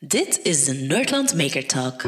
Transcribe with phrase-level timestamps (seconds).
[0.00, 2.02] Dit is de Nerdland Maker Talk.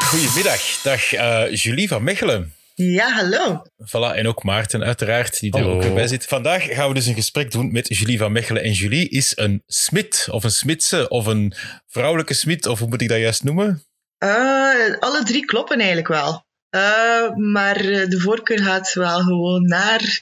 [0.00, 2.54] Goedemiddag, dag uh, Julie van Mechelen.
[2.78, 3.62] Ja, hallo.
[3.84, 6.26] Voilà, en ook Maarten uiteraard, die er ook bij zit.
[6.26, 8.62] Vandaag gaan we dus een gesprek doen met Julie van Mechelen.
[8.62, 11.52] En Julie is een smid, of een smidse, of een
[11.86, 13.84] vrouwelijke smid, of hoe moet ik dat juist noemen?
[14.24, 16.44] Uh, alle drie kloppen eigenlijk wel.
[16.70, 20.20] Uh, maar de voorkeur gaat wel gewoon naar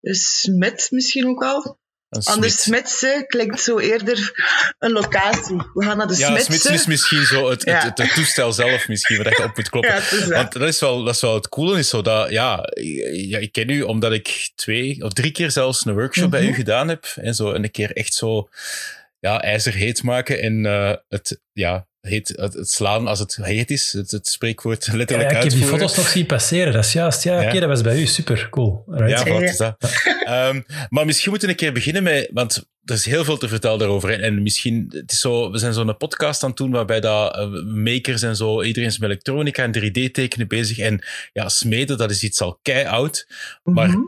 [0.00, 1.78] de smid misschien ook wel.
[2.24, 4.32] Anders Smitse klinkt zo eerder
[4.78, 5.56] een locatie.
[5.74, 6.44] We gaan naar de ja, Smitse.
[6.44, 7.74] Smitse is misschien zo het, Ja.
[7.74, 9.94] het, het, het toestel zelf misschien, waar je op moet kloppen.
[9.94, 10.28] Ja, dat.
[10.28, 12.60] Want dat is, wel, dat is wel het coole, is zo dat, ja,
[13.12, 16.50] ja, ik ken u omdat ik twee of drie keer zelfs een workshop bij Mhm.
[16.50, 17.06] u gedaan heb.
[17.14, 18.48] En zo en een keer echt zo,
[19.20, 23.70] ja, ijzer heet maken en eh, het, ja, heet, het, het slaan als het heet
[23.70, 26.92] is, het, het spreekwoord Ja, letterlijk ik heb die foto's nog zien passeren, dat is
[26.92, 27.22] juist.
[27.22, 27.48] Ja, Ja.
[27.48, 28.06] oké, dat was bij u.
[28.06, 28.84] Super, cool.
[28.96, 29.24] Ja, Ja.
[29.32, 29.76] wat is dat?
[30.24, 33.48] Ehm, maar misschien moeten we een keer beginnen met, want er is heel veel te
[33.48, 34.10] vertellen daarover.
[34.10, 37.36] En, en misschien, het is zo, we zijn zo'n podcast aan het doen waarbij dat,
[37.36, 40.78] eh, makers en zo, iedereen is met elektronica en 3D-tekenen bezig.
[40.78, 43.26] En ja, smeden, dat is iets al kei oud.
[43.64, 44.00] Maar Mhm.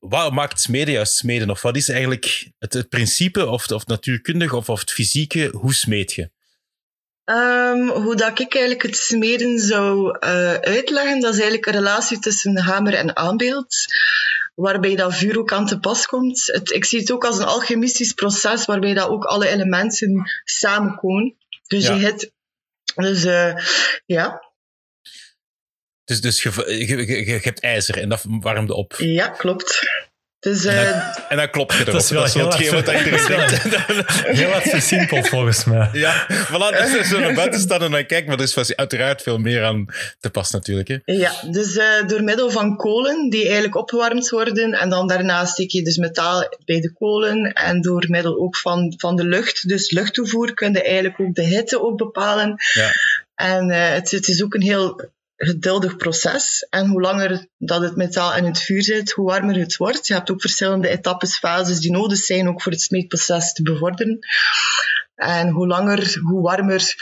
[0.00, 1.50] wat maakt smeden juist smeden?
[1.50, 5.74] Of wat is eigenlijk het, het principe, of, of natuurkundig, of, of het fysieke, hoe
[5.74, 6.30] smeed je?
[7.24, 12.18] Ehm, hoe dat ik eigenlijk het smeden zou eh, uitleggen, dat is eigenlijk een relatie
[12.18, 13.76] tussen hamer en aanbeeld,
[14.54, 16.42] waarbij dat vuur ook aan te pas komt.
[16.46, 21.36] Het, ik zie het ook als een alchemistisch proces, waarbij dat ook alle elementen samenkomen.
[21.66, 21.94] Dus Ja.
[21.94, 22.30] je hebt,
[22.94, 23.56] dus eh,
[24.06, 24.52] ja,
[26.04, 28.94] Dus, dus je, je, je, je hebt ijzer en dat warmt op.
[28.96, 29.88] ja, klopt.
[30.44, 30.88] Dus eh,
[31.28, 31.92] En dan klop je erop.
[31.92, 34.22] Dat is wel zo heel wat iedereen dat is denkt.
[34.26, 35.88] Heel wat versimpeld volgens mij.
[35.92, 38.76] Ja, voilà, dat is zo naar buiten staan en dan kijk, maar er is vast
[38.76, 39.86] uiteraard veel meer aan
[40.20, 40.88] te pas natuurlijk.
[40.88, 40.98] Hè.
[41.04, 45.70] Ja, dus eh, door middel van kolen die eigenlijk opgewarmd worden en dan daarna steek
[45.70, 49.90] je dus metaal bij de kolen en door middel ook van, van de lucht, dus
[49.90, 52.56] luchttoevoer, kun je eigenlijk ook de hitte ook bepalen.
[52.74, 52.90] Ja.
[53.34, 56.66] En eh, het, het is ook een heel geduldig proces.
[56.70, 60.06] En hoe langer dat het metaal in het vuur zit, hoe warmer het wordt.
[60.06, 64.18] Je hebt ook verschillende etappes, fases die nodig zijn ook voor het smeedproces te bevorderen.
[65.14, 66.94] En hoe langer, hoe warmer.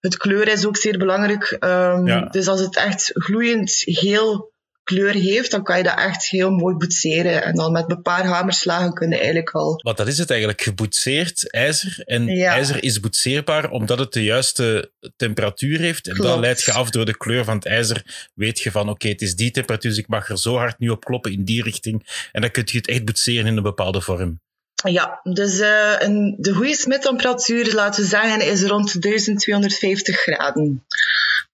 [0.00, 1.44] Het kleur is ook zeer belangrijk.
[1.44, 2.20] Ehm, Ja.
[2.20, 4.49] Dus als het echt gloeiend geel
[4.90, 7.42] kleur heeft, dan kan je dat echt heel mooi boetseren.
[7.44, 9.80] En dan met een paar hamerslagen kun je eigenlijk al...
[9.82, 12.02] Want dat is het eigenlijk, geboetseerd ijzer.
[12.04, 12.52] En Ja.
[12.52, 16.08] ijzer is boetseerbaar omdat het de juiste temperatuur heeft.
[16.08, 18.28] En dan leid je af door de kleur van het ijzer.
[18.34, 20.88] Weet je van, oké, het is die temperatuur, dus ik mag er zo hard nu
[20.88, 22.28] op kloppen in die richting.
[22.32, 24.40] En dan kun je het echt boetseren in een bepaalde vorm.
[24.88, 30.84] Ja, dus eh, een, de goede smettemperatuur, laten we zeggen, is rond 1250 graden.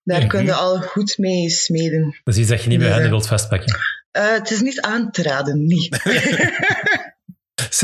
[0.06, 0.28] Daar Mhm.
[0.28, 2.20] kun je al goed mee smeden.
[2.24, 2.88] Is iets dat je niet Ja.
[2.90, 3.76] handen wilt vastpakken.
[4.10, 6.00] Eh, het is niet aan te raden, niet.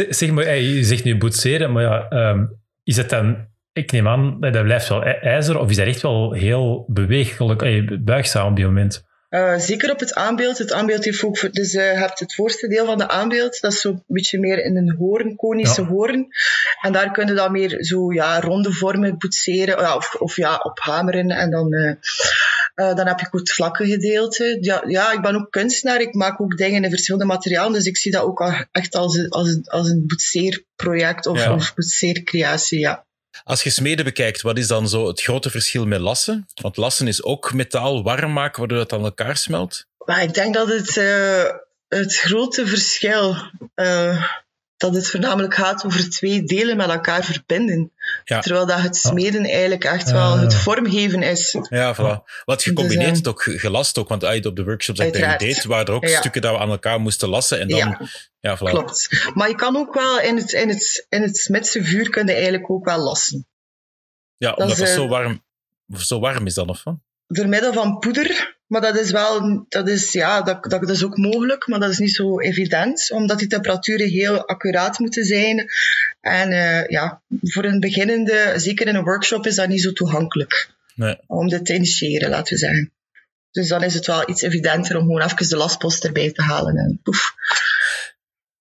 [0.08, 2.44] Zeg maar, je zegt nu boetseren, maar ja, ehm,
[2.84, 3.50] is het dan...
[3.72, 7.60] Ik neem aan, dat blijft wel ij- ijzer, of is dat echt wel heel bewegelijk,
[7.60, 9.04] hey, buigzaam op die moment?
[9.32, 10.58] Eh, zeker op het aanbeeld.
[10.58, 11.52] Het aanbeeld heeft ook...
[11.52, 13.60] Dus eh, je hebt het voorste deel van de aanbeeld.
[13.60, 15.86] Dat is zo'n beetje meer in een hoorn, konische Ja.
[15.88, 16.28] hoorn.
[16.80, 19.78] En daar kun je dan meer zo ja, ronde vormen boetseren.
[19.80, 21.30] Ja, of, of ja, op hameren.
[21.30, 21.94] En dan, eh,
[22.94, 24.58] dan heb je ook het vlakke gedeelte.
[24.60, 26.00] Ja, ja, ik ben ook kunstenaar.
[26.00, 27.72] Ik maak ook dingen in verschillende materialen.
[27.72, 31.54] Dus ik zie dat ook al echt als een, als als een boetseerproject of, Ja.
[31.54, 33.04] of boetseercreatie, ja.
[33.44, 36.46] Als je smeden bekijkt, wat is dan zo het grote verschil met lassen?
[36.54, 39.86] Want lassen is ook metaal warm maken, waardoor het aan elkaar smelt.
[40.20, 41.44] Ik denk dat het, eh,
[41.88, 43.36] het grote verschil,
[43.74, 44.24] eh,
[44.82, 47.92] dat het voornamelijk gaat over twee delen met elkaar verbinden.
[48.24, 48.40] Ja.
[48.40, 50.40] Terwijl dat het smeden eigenlijk echt wel Ah.
[50.40, 51.56] het vormgeven is.
[51.68, 52.42] Ja, voilà.
[52.44, 55.14] Want je combineert Dus, eh, ook ge- gelast ook, want uit op de workshops dat
[55.14, 56.18] ik deed, waren er ook Ja.
[56.18, 57.60] stukken dat we aan elkaar moesten lassen.
[57.60, 58.00] En dan, ja,
[58.40, 58.56] Ja.
[58.58, 58.70] voilà.
[58.70, 59.30] Klopt.
[59.34, 62.32] Maar je kan ook wel in het, in het, in het smitse vuur kun je
[62.32, 63.46] eigenlijk ook wel lassen.
[64.36, 65.42] Ja, omdat is, het eh, zo warm,
[65.96, 66.94] zo warm is dan, of wat?
[67.26, 68.56] Door middel van poeder.
[68.72, 71.98] Maar dat is wel, dat is, ja, dat, dat, is ook mogelijk, maar dat is
[71.98, 75.70] niet zo evident, omdat die temperaturen heel accuraat moeten zijn.
[76.20, 80.70] En eh, ja, voor een beginnende, zeker in een workshop, is dat niet zo toegankelijk.
[80.94, 81.18] Nee.
[81.26, 82.92] om dit te initiëren, laten we zeggen.
[83.50, 86.76] Dus dan is het wel iets evidenter om gewoon even de lastpost erbij te halen.
[86.76, 87.34] En poef.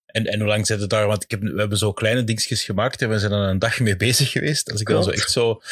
[0.06, 1.06] En, en hoe lang zit het daar?
[1.06, 3.80] Want ik heb, we hebben zo kleine dingetjes gemaakt en we zijn er een dag
[3.80, 4.70] mee bezig geweest.
[4.70, 5.62] Als ik dan zo echt zo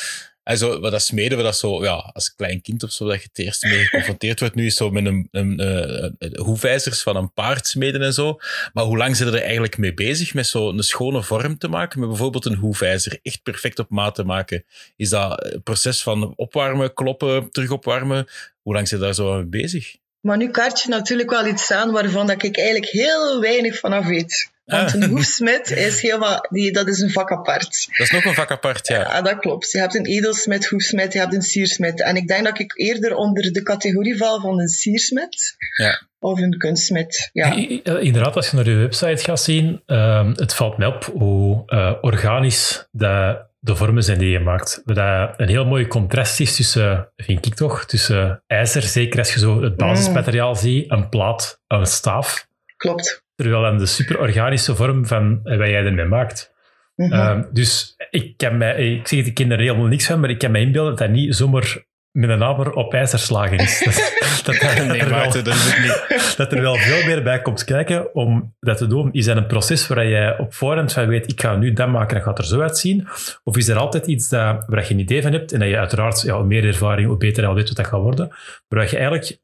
[0.42, 3.22] En zo, wat dat smeden we dat zo, ja, als klein kind of zo, dat
[3.22, 4.54] je het eerst mee geconfronteerd wordt.
[4.54, 8.38] Nu is zo met een, een, van een paard smeden en zo.
[8.72, 12.00] Maar hoe lang zijn er eigenlijk mee bezig met zo een schone vorm te maken?
[12.00, 14.64] Met bijvoorbeeld een hoefijzer echt perfect op maat te maken.
[14.96, 18.26] Is dat een proces van opwarmen, kloppen, terug opwarmen?
[18.62, 19.96] Hoe lang zijn daar zo mee bezig?
[20.20, 24.06] Maar nu kaart je natuurlijk wel iets aan waarvan dat ik eigenlijk heel weinig vanaf
[24.06, 24.50] weet.
[24.70, 27.86] Want een hoefsmid is helemaal, die, dat is een vak apart.
[27.90, 28.98] Dat is nog een vak apart, ja.
[28.98, 29.70] Ja, dat klopt.
[29.70, 32.02] Je hebt een edelsmid, hoefsmid, je hebt een siersmid.
[32.02, 35.56] En ik denk dat ik eerder onder de categorie val van een siersmid.
[35.76, 36.02] Ja.
[36.18, 37.54] Of een kunstsmid, ja.
[37.84, 41.92] Inderdaad, als je naar je website gaat zien, uh, het valt mij op hoe uh,
[42.00, 44.82] organisch de, de vormen zijn die je maakt.
[44.84, 49.38] Dat een heel mooi contrast is tussen, vind ik toch, tussen ijzer, zeker als je
[49.38, 50.58] zo het basismateriaal mm.
[50.58, 52.46] ziet, een plaat, een staaf.
[52.76, 53.22] Klopt.
[53.40, 56.52] Terwijl dan de superorganische vorm van wat jij ermee maakt.
[56.94, 57.38] Mm -hmm.
[57.38, 60.30] uh, dus ik, kan mij, ik zeg het, ik ken er helemaal niks van, maar
[60.30, 63.78] ik kan me inbeelden dat dat niet zomaar met een hamer op ijzer slagen is.
[64.44, 65.44] Dat, dat, dat, nee, er wel, Maarten,
[66.36, 69.12] dat er wel veel meer bij komt kijken om dat te doen.
[69.12, 72.14] Is dat een proces waar jij op voorhand van weet, ik ga nu dat maken,
[72.14, 73.08] dat gaat er zo uitzien?
[73.44, 75.78] Of is er altijd iets dat, waar je een idee van hebt en dat je
[75.78, 78.28] uiteraard, ja, hoe meer ervaring, hoe beter je al weet wat dat gaat worden,
[78.68, 79.38] maar dat je eigenlijk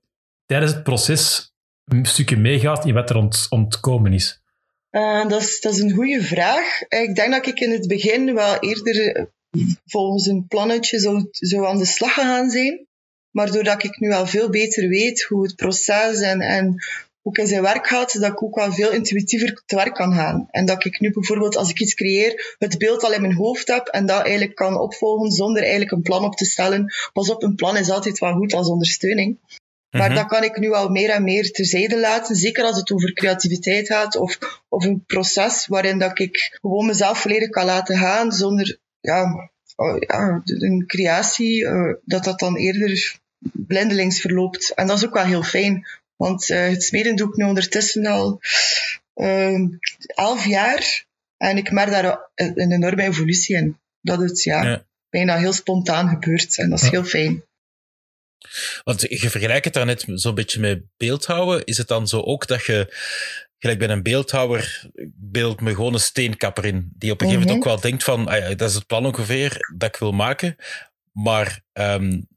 [0.46, 1.54] tijdens het proces
[1.86, 4.40] een stukje meegaat in wat er ont, ontkomen is?
[4.90, 6.82] Uh, dat, is, dat is een goede vraag.
[6.88, 9.30] Ik denk dat ik in het begin wel eerder
[9.86, 12.86] volgens een plannetje zou, zou aan de slag gegaan zijn.
[13.30, 16.74] Maar doordat ik nu al veel beter weet hoe het proces en, en
[17.20, 20.14] hoe ik in zijn werk gaat, dat ik ook wel veel intuïtiever te werk kan
[20.14, 20.48] gaan.
[20.50, 23.68] En dat ik nu bijvoorbeeld, als ik iets creëer, het beeld al in mijn hoofd
[23.68, 26.92] heb en dat eigenlijk kan opvolgen zonder eigenlijk een plan op te stellen.
[27.12, 29.38] Pas op, een plan is altijd wel goed als ondersteuning.
[29.90, 32.36] Maar dat kan ik nu al meer en meer terzijde laten.
[32.36, 34.38] Zeker als het over creativiteit gaat of,
[34.68, 39.50] of een proces waarin dat ik gewoon mezelf volledig kan laten gaan zonder ja,
[39.98, 43.18] ja een creatie, uh, dat dat dan eerder
[43.52, 44.74] blindelings verloopt.
[44.74, 45.86] En dat is ook wel heel fijn.
[46.16, 48.40] Want uh, het smeden doe ik nu ondertussen al
[49.14, 49.60] uh,
[50.06, 51.04] elf jaar.
[51.36, 53.78] En ik merk daar een enorme evolutie in.
[54.00, 54.84] Dat het ja, ja.
[55.10, 56.58] bijna heel spontaan gebeurt.
[56.58, 56.90] En dat is ja.
[56.90, 57.44] heel fijn.
[58.84, 61.64] Want je vergelijkt het daar net zo'n beetje met beeldhouden.
[61.64, 62.94] Is het dan zo ook dat je,
[63.58, 67.64] gelijk bij een beeldhouwer, beeld me gewoon een steenkapper in, die op een gegeven moment
[67.66, 70.56] ook wel denkt van, ah ja, dat is het plan ongeveer dat ik wil maken.
[71.12, 72.28] Maar um,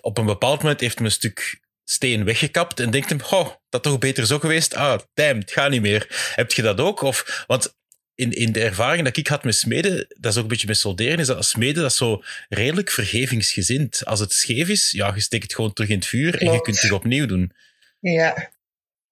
[0.00, 3.82] op een bepaald moment heeft hem een stuk steen weggekapt en denkt hem, oh, dat
[3.82, 4.74] toch beter zo geweest?
[4.74, 6.32] Ah, damn, het gaat niet meer.
[6.34, 7.00] Heb je dat ook?
[7.00, 7.75] Of, want
[8.16, 10.76] in, in de ervaring dat ik had met smeden, dat is ook een beetje met
[10.76, 14.04] solderen, is dat smeden dat zo redelijk vergevingsgezind.
[14.04, 16.44] Als het scheef is, ja, je steekt het gewoon terug in het vuur Klopt.
[16.44, 17.52] en je kunt het opnieuw doen.
[18.00, 18.50] Ja.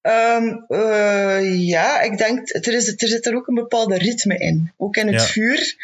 [0.03, 4.73] Um, uh, ja, ik denk, er, is, er zit er ook een bepaalde ritme in.
[4.77, 5.27] Ook in het ja.
[5.27, 5.77] vuur.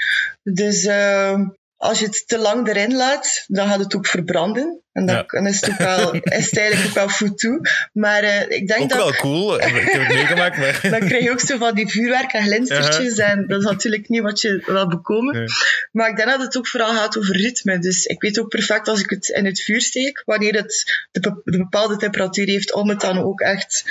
[0.42, 1.40] Dus uh,
[1.80, 4.82] als je het te lang erin laat, dan gaat het ook verbranden.
[4.92, 5.46] En dan, ja.
[5.46, 7.68] is, het ook wel, is het eigenlijk ook wel goed toe.
[7.92, 8.98] Maar uh, ik denk ook dat...
[8.98, 9.54] wel cool.
[9.54, 10.56] Ik heb het meegemaakt.
[10.56, 10.80] Maar...
[11.00, 13.18] dan krijg je ook zo van die vuurwerk en glinstertjes.
[13.18, 15.34] En dat is natuurlijk niet wat je wil bekomen.
[15.34, 15.46] Nee.
[15.92, 17.78] Maar ik denk dat het ook vooral gaat over ritme.
[17.78, 21.40] Dus ik weet ook perfect als ik het in het vuur steek, wanneer het de,
[21.44, 23.84] de bepaalde temperatuur heeft, om het dan ook echt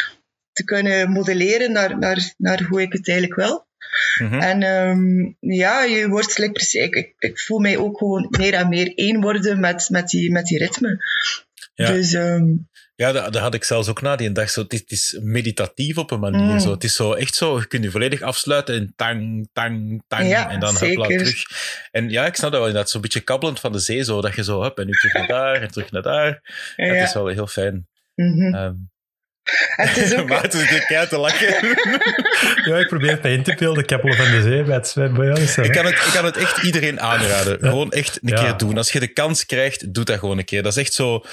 [0.52, 3.68] te kunnen modelleren naar, naar, naar hoe ik het eigenlijk wil.
[4.22, 4.40] Mm -hmm.
[4.40, 8.54] En um, ja, je wordt like, precies, ik, ik, ik, voel mij ook gewoon meer
[8.54, 11.04] en meer één worden met, met, die, met die ritme.
[11.74, 11.92] Ja.
[11.92, 14.50] Dus, um, ja, dat, dat, had ik zelfs ook na die dag.
[14.50, 16.52] Zo, het, is, het is meditatief op een manier.
[16.52, 16.60] Mm.
[16.60, 16.72] Zo.
[16.72, 20.28] Het is zo echt zo, je kunt je volledig afsluiten en tang, tang, tang.
[20.28, 21.44] Ja, en dan hupla terug.
[21.92, 22.92] En ja, ik snap dat wel inderdaad.
[22.92, 24.04] Zo'n beetje kabbelend van de zee.
[24.04, 26.42] Zo, dat je zo, hup, en nu terug naar daar en terug naar daar.
[26.76, 27.88] Ja, dat is wel heel fijn.
[28.16, 28.56] Mm -hmm.
[28.56, 28.90] um,
[29.76, 30.28] het is ook...
[30.34, 31.48] Maarten zit keihard te lachen.
[32.72, 33.86] ja, ik probeer het in te beelden.
[33.86, 35.40] Kappelen van de zee bij het zwembad.
[35.40, 37.58] Ik kan het, ik kan het echt iedereen aanraden.
[37.62, 37.70] Ja.
[37.70, 38.44] Gewoon echt een ja.
[38.44, 38.78] keer doen.
[38.78, 40.64] Als je de kans krijgt, doe dat gewoon een keer.
[40.64, 41.24] Dat is echt zo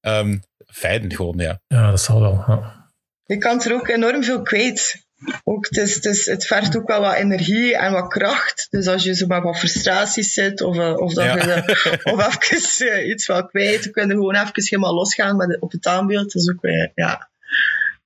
[0.00, 1.60] um, fijn gewoon, ja.
[1.66, 2.44] Ja, dat zal wel.
[2.46, 2.84] Ja.
[3.24, 5.04] Je kan er ook enorm veel kwijt.
[5.44, 8.66] Ook, het, is, het, is, het vergt ook wel wat energie en wat kracht.
[8.70, 11.36] Dus als je zo met wat frustraties zit, of, of, dat ja.
[11.36, 15.60] je of even uh, iets wel kwijt, dan kun je gewoon even helemaal losgaan met,
[15.60, 16.32] op het aanbeeld.
[16.32, 17.30] Dat is ook weer, ja,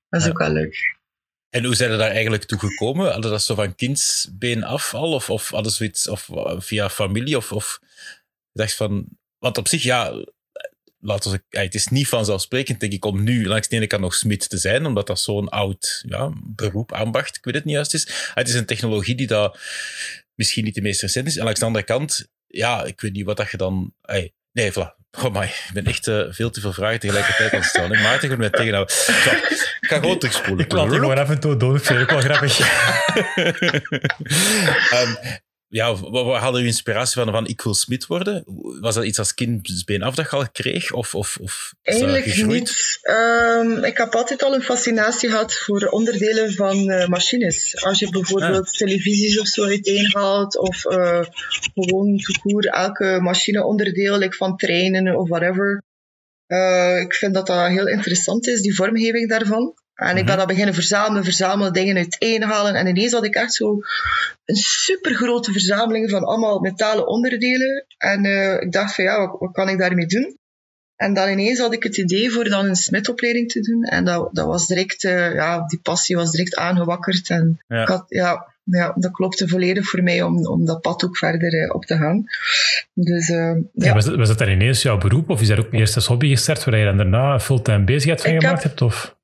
[0.09, 0.32] dat is ja.
[0.32, 0.99] ook wel leuk.
[1.50, 3.12] En hoe zijn er daar eigenlijk toe gekomen?
[3.12, 5.12] Hadden dat zo van kindsbeen af al?
[5.12, 6.28] Of, of hadden zoiets of,
[6.59, 7.37] via familie?
[7.37, 7.80] Of, of
[8.52, 9.09] dacht van...
[9.38, 10.25] Want op zich, ja,
[10.99, 14.02] laten we, ja, het is niet vanzelfsprekend, denk ik, om nu langs de ene kant
[14.02, 17.75] nog smid te zijn, omdat dat zo'n oud ja, beroep, ambacht, ik weet het niet
[17.75, 18.30] juist is.
[18.35, 19.59] Het is een technologie die dat
[20.35, 21.37] misschien niet de meest recent is.
[21.37, 23.94] En langs de andere kant, ja, ik weet niet wat dat je dan...
[24.52, 25.00] Nee, voilà.
[25.19, 28.02] Oh my, ik ben echt uh, veel te veel vragen tegelijkertijd aan het stellen.
[28.02, 28.95] Maarten gaat mij tegenhouden.
[28.95, 30.64] Zo, ik ga gewoon terugspoelen.
[30.64, 32.59] Ik laat je gewoon af en toe doen, ik vind het ook wel grappig.
[34.93, 35.17] um,
[35.70, 38.44] ja, waar hadden je inspiratie van, van ik wil smid worden?
[38.80, 40.92] Was dat iets als kind af dat je al kreeg?
[40.92, 42.98] Of, of, of Eigenlijk niet.
[43.02, 47.84] Um, ik heb altijd al een fascinatie gehad voor onderdelen van uh, machines.
[47.84, 48.72] Als je bijvoorbeeld ah.
[48.72, 51.22] televisies of zo uiteenhaalt, of uh,
[51.74, 55.82] gewoon toekoer elke machineonderdeel, like van treinen of whatever.
[56.46, 59.74] Uh, ik vind dat dat heel interessant is, die vormgeving daarvan.
[60.00, 60.37] En ik ben mhm.
[60.37, 62.75] dan beginnen verzamelen, verzamelen, dingen uiteenhalen.
[62.75, 63.80] En ineens had ik echt zo
[64.45, 67.85] een super grote verzameling van allemaal metalen onderdelen.
[67.99, 70.38] En uh, ik dacht van ja, wat, wat, kan ik daarmee doen?
[70.97, 73.83] En dan ineens had ik het idee voor dan een smitopleiding te doen.
[73.83, 77.30] En dat, dat was direct, uh, ja, die passie was direct aangewakkerd.
[77.30, 77.85] En ja.
[77.85, 81.75] Had, ja, ja, dat klopte volledig voor mij om, om dat pad ook verder uh,
[81.75, 82.25] op te gaan.
[82.95, 83.57] Dus, ja.
[83.73, 83.95] ja.
[83.95, 85.30] was, het, was dan ineens jouw beroep?
[85.30, 88.40] Of is dat ook eerst als hobby gestart, waar je dan daarna fulltime bezigheid van
[88.40, 88.83] gemaakt hebt?
[88.83, 89.19] Of?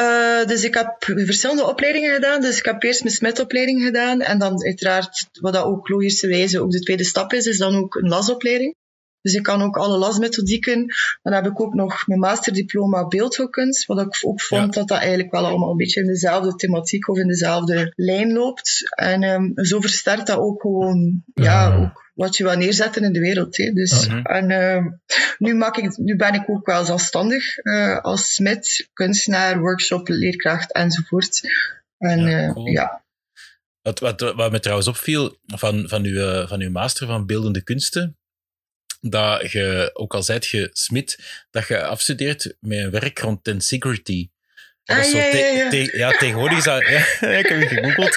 [0.00, 2.40] Uh, dus ik heb verschillende opleidingen gedaan.
[2.40, 4.20] Dus ik heb eerst mijn smetopleiding gedaan.
[4.20, 7.94] En dan uiteraard, wat dat ook logischerwijze ook de tweede stap is, is dan ook
[7.94, 8.74] een lasopleiding.
[9.22, 10.94] Dus ik kan ook alle lasmethodieken.
[11.22, 13.86] Dan heb ik ook nog mijn masterdiploma beeldhouwkunst.
[13.86, 17.18] Wat ik ook vond dat dat eigenlijk wel allemaal een beetje in dezelfde thematiek of
[17.18, 18.94] in dezelfde lijn loopt.
[18.96, 23.20] En um, zo versterkt dat ook gewoon, ja, ook wat je wil neerzetten in de
[23.20, 23.56] wereld.
[23.56, 23.72] Hè.
[23.72, 24.26] Dus, mhm.
[24.26, 24.92] en uh,
[25.38, 30.72] nu, maak ik, nu ben ik ook wel zelfstandig uh, als smid, kunstenaar, workshop, leerkracht
[30.72, 31.40] enzovoort.
[31.98, 32.66] En ja, cool.
[32.66, 33.04] ja.
[33.80, 38.16] Wat, wat, wat me trouwens opviel van, van, uw, van uw master van beeldende kunsten,
[39.00, 41.18] dat je, ook al zijt je smid,
[41.50, 44.28] dat je afstudeert met een werk rond tensegrity.
[44.84, 45.88] Ah, ja, ja, ja.
[45.92, 46.82] ja, tegenwoordig is dat...
[47.20, 48.16] Ja, ik heb het gegoogeld.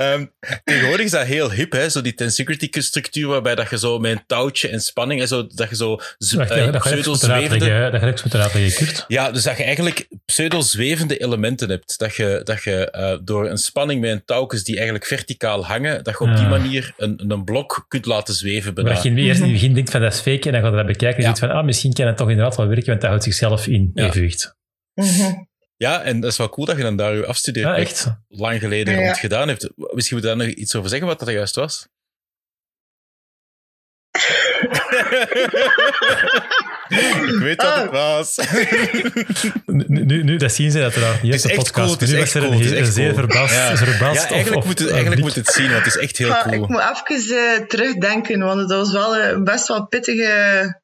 [0.00, 0.32] um,
[0.64, 1.88] tegenwoordig is dat heel hip, hè?
[1.88, 5.46] Zo die tensegrity structuur waarbij dat je zo met een touwtje en spanning en zo,
[5.46, 7.58] dat je zo uh, pseudo-zwevende...
[7.58, 9.04] Dat je uitleggen, Kurt.
[9.08, 11.98] Ja, dus dat je eigenlijk pseudo-zwevende elementen hebt.
[11.98, 16.04] Dat je, dat je uh, door een spanning met een touwtjes die eigenlijk verticaal hangen,
[16.04, 18.74] dat je op die manier een, een blok kunt laten zweven.
[18.74, 20.68] Maar dat je eerst in het begin denkt van dat is fake en dan ga
[20.68, 21.36] je dat bekijken en ja.
[21.36, 24.56] van ah, misschien kan het toch inderdaad wel werken, want dat houdt zichzelf in evenwicht.
[24.94, 25.50] Mm
[25.82, 27.66] ja, en dat is wel cool dat je dan daar je afstudeert.
[27.66, 28.06] Ja, echt.
[28.28, 29.68] Lang geleden ja, gedaan hebt.
[29.76, 31.88] Misschien moet je daar nog iets over zeggen wat dat juist was.
[37.32, 37.92] ik weet wat het oh.
[37.92, 38.38] was.
[39.66, 41.96] nu, nu, dat zien ze uiteraard niet op de podcast.
[41.96, 43.76] Cool, nu was er cool, een, zeer verbaasd, ja.
[43.76, 46.36] verbaasd ja, eigenlijk, of, moet, het, eigenlijk moet het zien, want het is echt heel
[46.42, 46.62] cool.
[46.62, 50.80] Ik moet even uh, terugdenken, want het was wel een best wel pittige...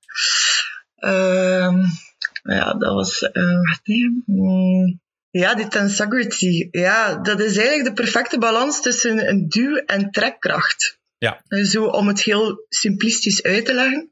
[2.42, 3.80] Ja, dat was, uh, wacht
[4.24, 5.00] hmm.
[5.30, 6.68] Ja, die tensegrity.
[6.70, 10.98] Ja, dat is eigenlijk de perfecte balans tussen een duw- en trekkracht.
[11.18, 11.42] Ja.
[11.64, 14.10] Zo om het heel simplistisch uit te leggen.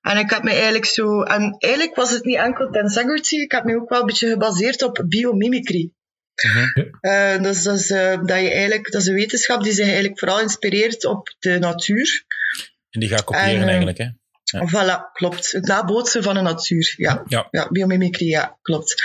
[0.00, 3.64] En ik heb me eigenlijk zo, en eigenlijk was het niet enkel tensegrity, ik heb
[3.64, 5.90] me ook wel een beetje gebaseerd op biomimicry.
[7.00, 9.84] Uh, dat, is, dat, is, uh, dat, je eigenlijk, dat is een wetenschap die zich
[9.84, 12.24] eigenlijk vooral inspireert op de natuur.
[12.90, 14.06] En die gaat kopiëren en, eigenlijk, hè?
[14.54, 14.68] Ja.
[14.68, 15.52] Voilà, klopt.
[15.52, 16.94] Het nabootsen van de natuur.
[16.96, 17.48] Ja, ja.
[17.50, 19.02] ja biomimicry, ja, klopt.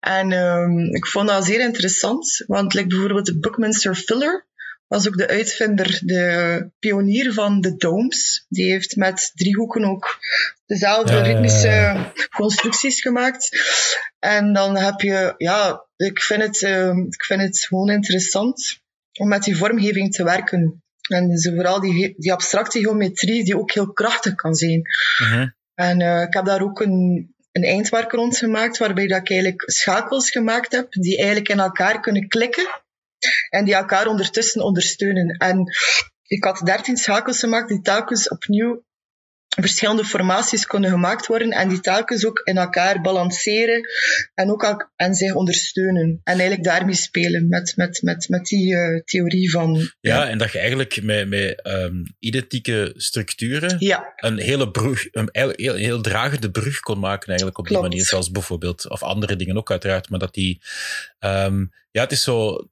[0.00, 4.46] En um, ik vond dat zeer interessant, want like bijvoorbeeld de Buckminster Fuller
[4.86, 8.46] was ook de uitvinder, de pionier van de domes.
[8.48, 10.18] Die heeft met driehoeken ook
[10.66, 11.96] dezelfde ritmische
[12.36, 13.48] constructies gemaakt.
[14.18, 18.80] En dan heb je, ja, ik vind het, uh, ik vind het gewoon interessant
[19.12, 20.81] om met die vormgeving te werken.
[21.08, 24.82] En dus vooral die, die abstracte geometrie, die ook heel krachtig kan zijn.
[25.22, 25.50] Uh-huh.
[25.74, 29.62] En uh, ik heb daar ook een, een eindwerk rond gemaakt, waarbij dat ik eigenlijk
[29.70, 32.66] schakels gemaakt heb, die eigenlijk in elkaar kunnen klikken.
[33.50, 35.36] En die elkaar ondertussen ondersteunen.
[35.36, 35.72] En
[36.26, 38.82] ik had dertien schakels gemaakt die telkens opnieuw
[39.60, 43.88] verschillende formaties kunnen gemaakt worden en die telkens ook in elkaar balanceren
[44.34, 46.20] en ook en zich ondersteunen.
[46.24, 49.74] En eigenlijk daarmee spelen met, met, met, met die uh, theorie van...
[50.00, 54.12] Ja, ja, en dat je eigenlijk met, met um, identieke structuren ja.
[54.16, 57.80] een hele brug, een heel, heel, heel, dragende brug kon maken eigenlijk op Klopt.
[57.80, 60.62] die manier, zoals bijvoorbeeld, of andere dingen ook uiteraard, maar dat die...
[61.20, 62.68] Um, ja, het is zo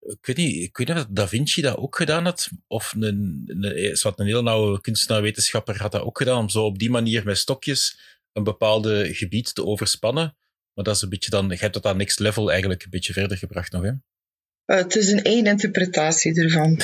[0.00, 3.42] ik weet niet, ik weet niet of Da Vinci dat ook gedaan had, of een,
[3.46, 7.24] een, wat een heel nauwe kunstenaar-wetenschapper had dat ook gedaan, om zo op die manier
[7.24, 7.98] met stokjes
[8.32, 10.36] een bepaalde gebied te overspannen.
[10.74, 13.12] Maar dat is een beetje dan, je hebt dat aan next level eigenlijk een beetje
[13.12, 13.90] verder gebracht nog, hè?
[13.90, 16.70] Uh, het is een één interpretatie ervan.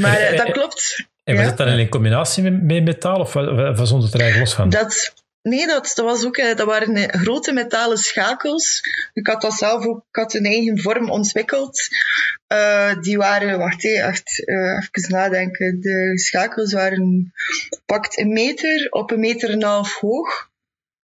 [0.00, 1.06] maar uh, dat klopt.
[1.24, 1.48] En was ja?
[1.48, 4.70] dat dan in combinatie met, met metaal, of was het er eigenlijk los van?
[4.70, 8.80] Dat, Nee, dat, dat, was ook, eh, dat waren eh, grote metalen schakels.
[9.12, 11.80] Ik had dat zelf ook, ik had een eigen vorm ontwikkeld.
[12.52, 15.80] Uh, die waren, wacht echt, uh, even nadenken.
[15.80, 17.32] De schakels waren
[17.86, 20.50] pakt een meter op een meter en een half hoog.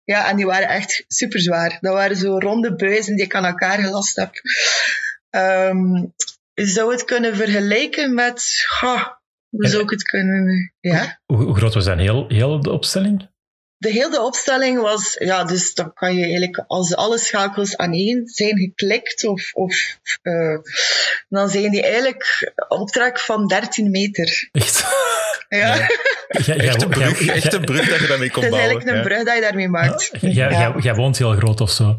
[0.04, 1.78] Ja, en die waren echt super zwaar.
[1.80, 4.34] Dat waren zo ronde buizen die ik aan elkaar gelast heb.
[5.30, 6.14] Um,
[6.54, 11.20] je zou het kunnen vergelijken met, ha, hoe zou ik het kunnen, ja.
[11.26, 13.28] Hoe, hoe groot was dat heel, heel de opstelling?
[13.80, 18.26] De hele opstelling was, ja, dus dan kan je eigenlijk, als alle schakels aan één
[18.26, 20.58] zijn geklikt, of, of uh,
[21.28, 24.48] dan zijn die eigenlijk optrek van 13 meter.
[24.52, 24.84] Echt?
[25.48, 25.74] Ja.
[25.74, 25.88] ja.
[26.30, 28.62] ja echt, een brug, echt een brug dat je daarmee kon bouwen.
[28.62, 30.10] Het is eigenlijk een brug dat je daarmee maakt.
[30.20, 30.74] Ja, ja.
[30.78, 31.98] Jij woont heel groot of zo?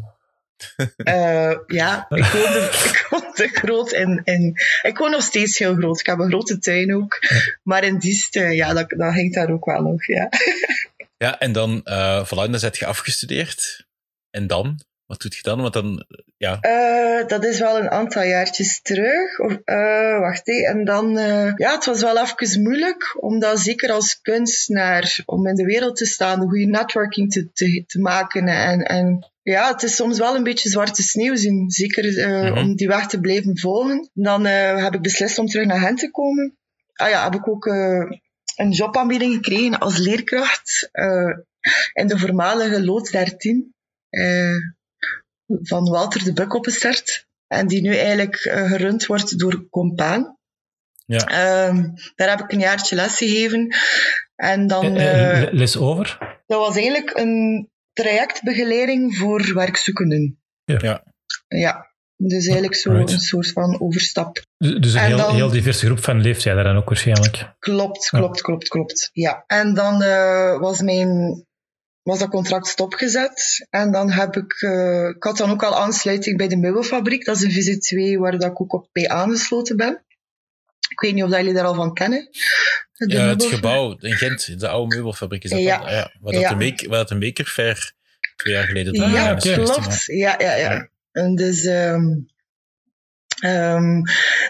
[0.96, 6.00] Uh, ja, ik woonde, ik woonde groot en, en ik woon nog steeds heel groot.
[6.00, 7.18] Ik heb een grote tuin ook.
[7.62, 10.28] Maar in Diest, ja, dat, dat hangt daar ook wel nog, ja.
[11.22, 13.86] Ja, en dan, uh, voilà, dan zet je afgestudeerd.
[14.30, 14.80] En dan?
[15.06, 15.60] Wat doet je dan?
[15.60, 16.58] Want dan, ja.
[16.60, 19.38] Uh, dat is wel een aantal jaartjes terug.
[19.38, 20.70] Of, uh, wacht even.
[20.70, 25.54] En dan, uh, ja, het was wel even moeilijk, omdat zeker als kunstenaar, om in
[25.54, 28.48] de wereld te staan, de goede networking te, te, te maken.
[28.48, 31.70] En, en ja, het is soms wel een beetje zwarte sneeuw zien.
[31.70, 32.56] Zeker -hmm.
[32.56, 34.10] om die weg te blijven volgen.
[34.12, 36.56] Dan heb ik beslist om terug naar hen te komen.
[36.92, 37.66] Ah ja, heb ik ook
[38.56, 41.36] een jobaanbieding gekregen als leerkracht uh,
[41.92, 43.74] in de voormalige lood 13
[44.10, 44.56] uh,
[45.46, 47.26] van Walter de Buk opgestart.
[47.46, 50.36] En die nu eigenlijk uh, gerund wordt door Compaan.
[51.06, 51.18] Ja.
[52.14, 53.74] daar heb ik een jaartje les gegeven.
[54.34, 54.92] En dan,
[55.52, 56.38] les over?
[56.46, 60.42] Dat was eigenlijk een trajectbegeleiding voor werkzoekenden.
[60.64, 60.78] Ja.
[60.80, 61.04] ja.
[61.48, 61.91] ja.
[62.28, 63.12] Dus eigenlijk zo right.
[63.12, 64.44] een soort van overstap.
[64.58, 67.36] Dus een heel, dan, heel diverse groep van leeftijden dan ook waarschijnlijk.
[67.58, 68.42] Klopt, klopt, ja.
[68.42, 69.10] klopt, klopt.
[69.12, 69.44] Ja.
[69.46, 71.44] En dan uh, was mijn
[72.02, 73.66] was dat contract stopgezet.
[73.70, 77.24] En dan heb ik, uh, ik had dan ook al aansluiting bij de meubelfabriek.
[77.24, 80.04] Dat is een VZ2 waar dat ik ook op bij aangesloten ben.
[80.88, 82.28] Ik weet niet of jullie daar al van kennen.
[82.92, 85.76] De ja, het gebouw in Gent, de oude meubelfabriek is dat ja.
[85.76, 86.48] Al, ja, waar, dat ja.
[86.48, 87.08] de make, waar dat
[88.36, 90.04] twee jaar geleden Ja, ja klopt.
[90.04, 90.88] Ja, ja, ja.
[91.12, 91.22] Ja.
[91.22, 92.26] En dus, um,
[93.44, 94.02] um,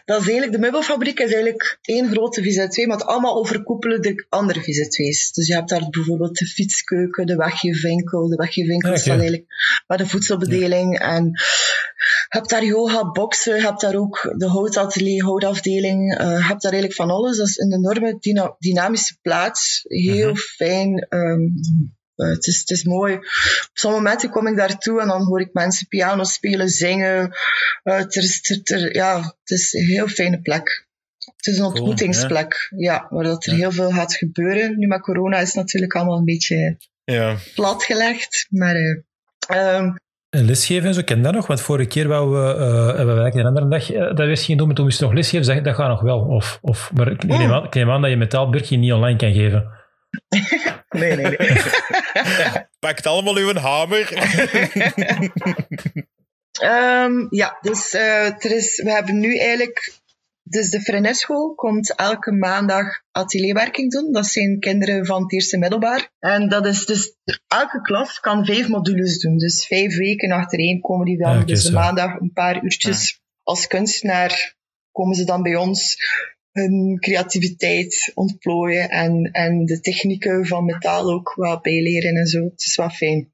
[0.04, 4.26] dat is eigenlijk, de meubelfabriek is eigenlijk één grote VZ2, maar het allemaal overkoepelen de
[4.28, 5.32] andere VZ2's.
[5.32, 8.28] Dus je hebt daar bijvoorbeeld de fietskeuken, de weggeefwinkel.
[8.28, 9.22] De Ja, is dan oké.
[9.22, 9.44] eigenlijk
[9.86, 10.98] maar de voedselbedeling.
[10.98, 16.12] En je hebt daar yoga, boksen, je hebt daar ook de houtatelier, houtafdeling.
[16.12, 17.36] Uh, je hebt daar eigenlijk van alles.
[17.36, 19.84] Dat is een enorme dyna dynamische plaats.
[19.88, 20.36] Heel Mhm.
[20.36, 21.06] fijn.
[21.10, 21.54] Um,
[22.16, 23.14] het, is, het is mooi.
[23.14, 27.30] Op sommige momenten kom ik daartoe en dan hoor ik mensen piano spelen, zingen.
[27.84, 30.86] Uh, het, is, het, ja, het is een heel fijne plek.
[31.36, 33.06] Het is een Cool, ontmoetingsplek, ja.
[33.10, 33.58] waar dat er Ja.
[33.58, 34.78] heel veel gaat gebeuren.
[34.78, 37.36] Nu met corona is het natuurlijk allemaal een beetje Ja.
[37.54, 38.46] platgelegd.
[38.50, 38.96] Maar uh,
[39.76, 39.94] um,
[40.30, 41.46] En lesgeven en zo, ken dat nog?
[41.46, 44.36] Want vorige keer wou we, uh, hebben we eigenlijk een andere dag uh, dat weer
[44.36, 46.18] gingen doen, maar toen moest je nog lesgeven, zeg, dat gaat nog wel.
[46.20, 47.52] Of, of, maar ik neem, Mm.
[47.52, 49.80] aan, ik neem aan dat je metaalburgje niet online kan geven.
[50.88, 51.36] Nee, nee, nee.
[52.78, 54.12] Pakt allemaal uw hamer.
[56.62, 60.00] Um, ja, dus uh, er is, we hebben nu eigenlijk.
[60.42, 64.12] Dus de Freneschool komt elke maandag atelierwerking doen.
[64.12, 66.10] Dat zijn kinderen van het eerste middelbaar.
[66.18, 69.38] En dat is dus, elke klas kan vijf modules doen.
[69.38, 71.46] Dus vijf weken achtereen komen die dan.
[71.46, 73.20] Dus de maandag een paar uurtjes.
[73.42, 74.54] Als kunstenaar
[74.92, 75.96] komen ze dan bij ons
[76.52, 78.88] hun creativiteit ontplooien.
[78.88, 82.44] En, en de technieken van metaal ook wat bijleren en zo.
[82.44, 83.32] Het is wel fijn.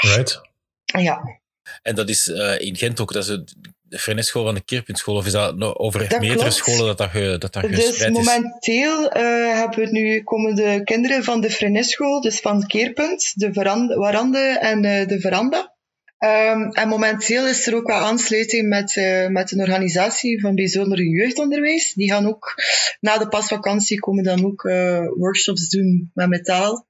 [0.00, 0.40] Right.
[0.84, 1.40] Ja.
[1.82, 3.54] En dat is uh, in Gent ook, dat is het-
[3.88, 6.54] de Freneschool van de Kerpunschool, of is dat over Dat meerdere klopt.
[6.54, 8.08] scholen dat dat, ge, dat, dat Dus is?
[8.08, 13.52] momenteel uh, hebben we nu, komen de kinderen van de Freneschool, dus van Keerpunt, de
[13.52, 15.76] veranda, Warande en uh, de Veranda.
[16.24, 21.02] Um, en momenteel is er ook wel aansluiting met, uh, met een organisatie van bijzonder
[21.02, 21.92] jeugdonderwijs.
[21.94, 22.54] Die gaan ook
[23.00, 26.86] na de pasvakantie komen dan ook uh, workshops doen met metaal.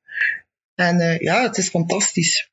[0.75, 2.51] En uh, ja, het is fantastisch.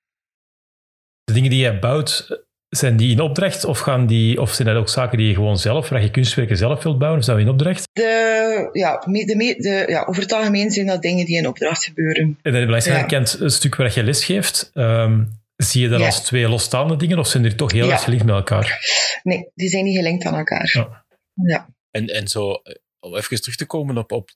[1.23, 4.77] De dingen die jij bouwt, zijn die in opdracht of, gaan die, of zijn dat
[4.77, 7.45] ook zaken die je gewoon zelf, waar je kunstwerken zelf wilt bouwen, of zijn dat
[7.45, 7.83] in opdracht?
[7.93, 12.39] De, ja, de, de, ja, over het algemeen zijn dat dingen die in opdracht gebeuren.
[12.41, 12.99] En dan blijft Ja.
[12.99, 14.71] gekend een stuk waar je les geeft.
[14.73, 16.05] Um, zie je dat Ja.
[16.05, 17.91] als twee losstaande dingen of zijn die toch heel Ja.
[17.91, 18.79] erg gelinkt met elkaar?
[19.23, 20.71] Nee, die zijn niet gelinkt aan elkaar.
[20.73, 21.05] Ja.
[21.33, 21.69] ja.
[21.91, 22.61] En, en zo,
[22.99, 24.29] om even terug te komen op, op,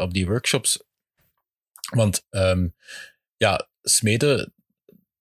[0.00, 0.82] op die workshops.
[1.94, 2.68] Want ehm,
[3.36, 4.52] ja, smeden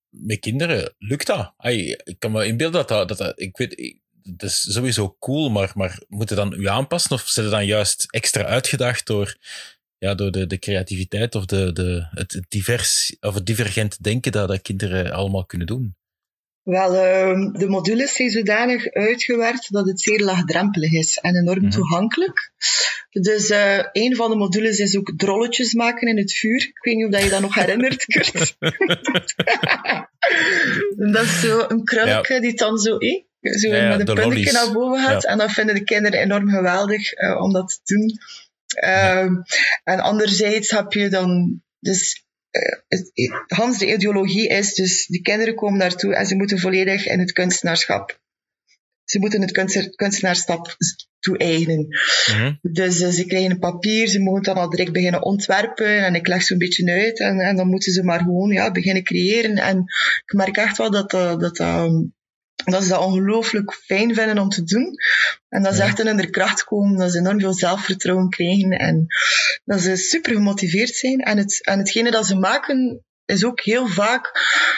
[0.10, 1.54] met kinderen, lukt dat?
[1.58, 5.16] Ai, ik kan me inbeelden dat dat, dat, dat- ik weet, ik- dat is sowieso
[5.20, 9.06] cool, maar, maar moet je dan u aanpassen of zit je dan juist extra uitgedaagd
[9.06, 9.36] door,
[10.02, 14.48] ja, door de, de creativiteit of de, de, het, divers, of het divergent denken dat,
[14.48, 15.96] dat kinderen allemaal kunnen doen?
[16.64, 21.70] Wel, ehm, de modules zijn zodanig uitgewerkt dat het zeer laagdrempelig is en enorm Mhm.
[21.70, 22.52] toegankelijk.
[23.10, 26.62] Dus eh, een van de modules is ook drolletjes maken in het vuur.
[26.62, 28.56] Ik weet niet of dat je dat nog herinnert, Kurt.
[31.14, 32.98] Dat is zo een krulletje die dan zo...
[32.98, 33.24] Eh?
[33.42, 35.24] zo Ja, met een de puntje naar boven gaat.
[35.24, 35.30] Ja.
[35.30, 38.18] En dat vinden de kinderen enorm geweldig eh, om dat te doen.
[38.74, 39.34] Ehm,
[39.84, 41.62] En anderzijds heb je dan...
[41.80, 47.08] Dus, eh, Hans, de ideologie is dus, die kinderen komen daartoe en ze moeten volledig
[47.08, 48.20] in het kunstenaarschap.
[49.04, 50.76] Ze moeten het kunst- kunstenaarschap
[51.20, 51.88] toe-eigenen.
[52.32, 52.54] Mhm.
[52.62, 56.28] Dus eh, ze krijgen een papier, ze mogen dan al direct beginnen ontwerpen en ik
[56.28, 59.56] leg zo'n beetje uit en, en dan moeten ze maar gewoon ja, beginnen creëren.
[59.58, 59.78] En
[60.26, 61.58] ik merk echt wel dat, dat, dat,
[62.64, 64.96] dat, ze dat ongelooflijk fijn vinden om te doen.
[65.50, 65.86] En dat ze Ja.
[65.86, 69.06] echt in hun kracht komen, dat ze enorm veel zelfvertrouwen krijgen en
[69.64, 71.20] dat ze super gemotiveerd zijn.
[71.20, 74.32] En, het, en hetgene dat ze maken is ook heel vaak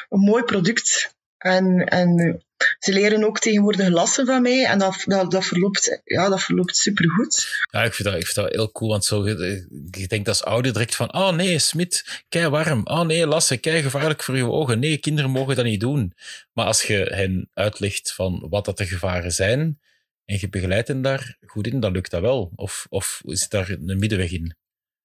[0.09, 1.15] een mooi product.
[1.37, 2.43] En, en
[2.79, 6.77] ze leren ook tegenwoordig lassen van mij en dat, dat, dat, verloopt, ja, dat verloopt
[6.77, 7.65] supergoed.
[7.71, 10.43] Ja, ik vind, dat, ik vind dat heel cool, want zo, je, je denkt als
[10.43, 12.81] ouder direct van, oh nee, Smit, kei warm.
[12.83, 14.79] Oh nee, lassen, kei gevaarlijk voor je ogen.
[14.79, 16.13] Nee, kinderen mogen dat niet doen.
[16.53, 19.79] Maar als je hen uitlegt van wat dat de gevaren zijn,
[20.25, 22.51] en je begeleidt hen daar goed in, dan lukt dat wel.
[22.55, 24.55] Of, of zit daar een middenweg in?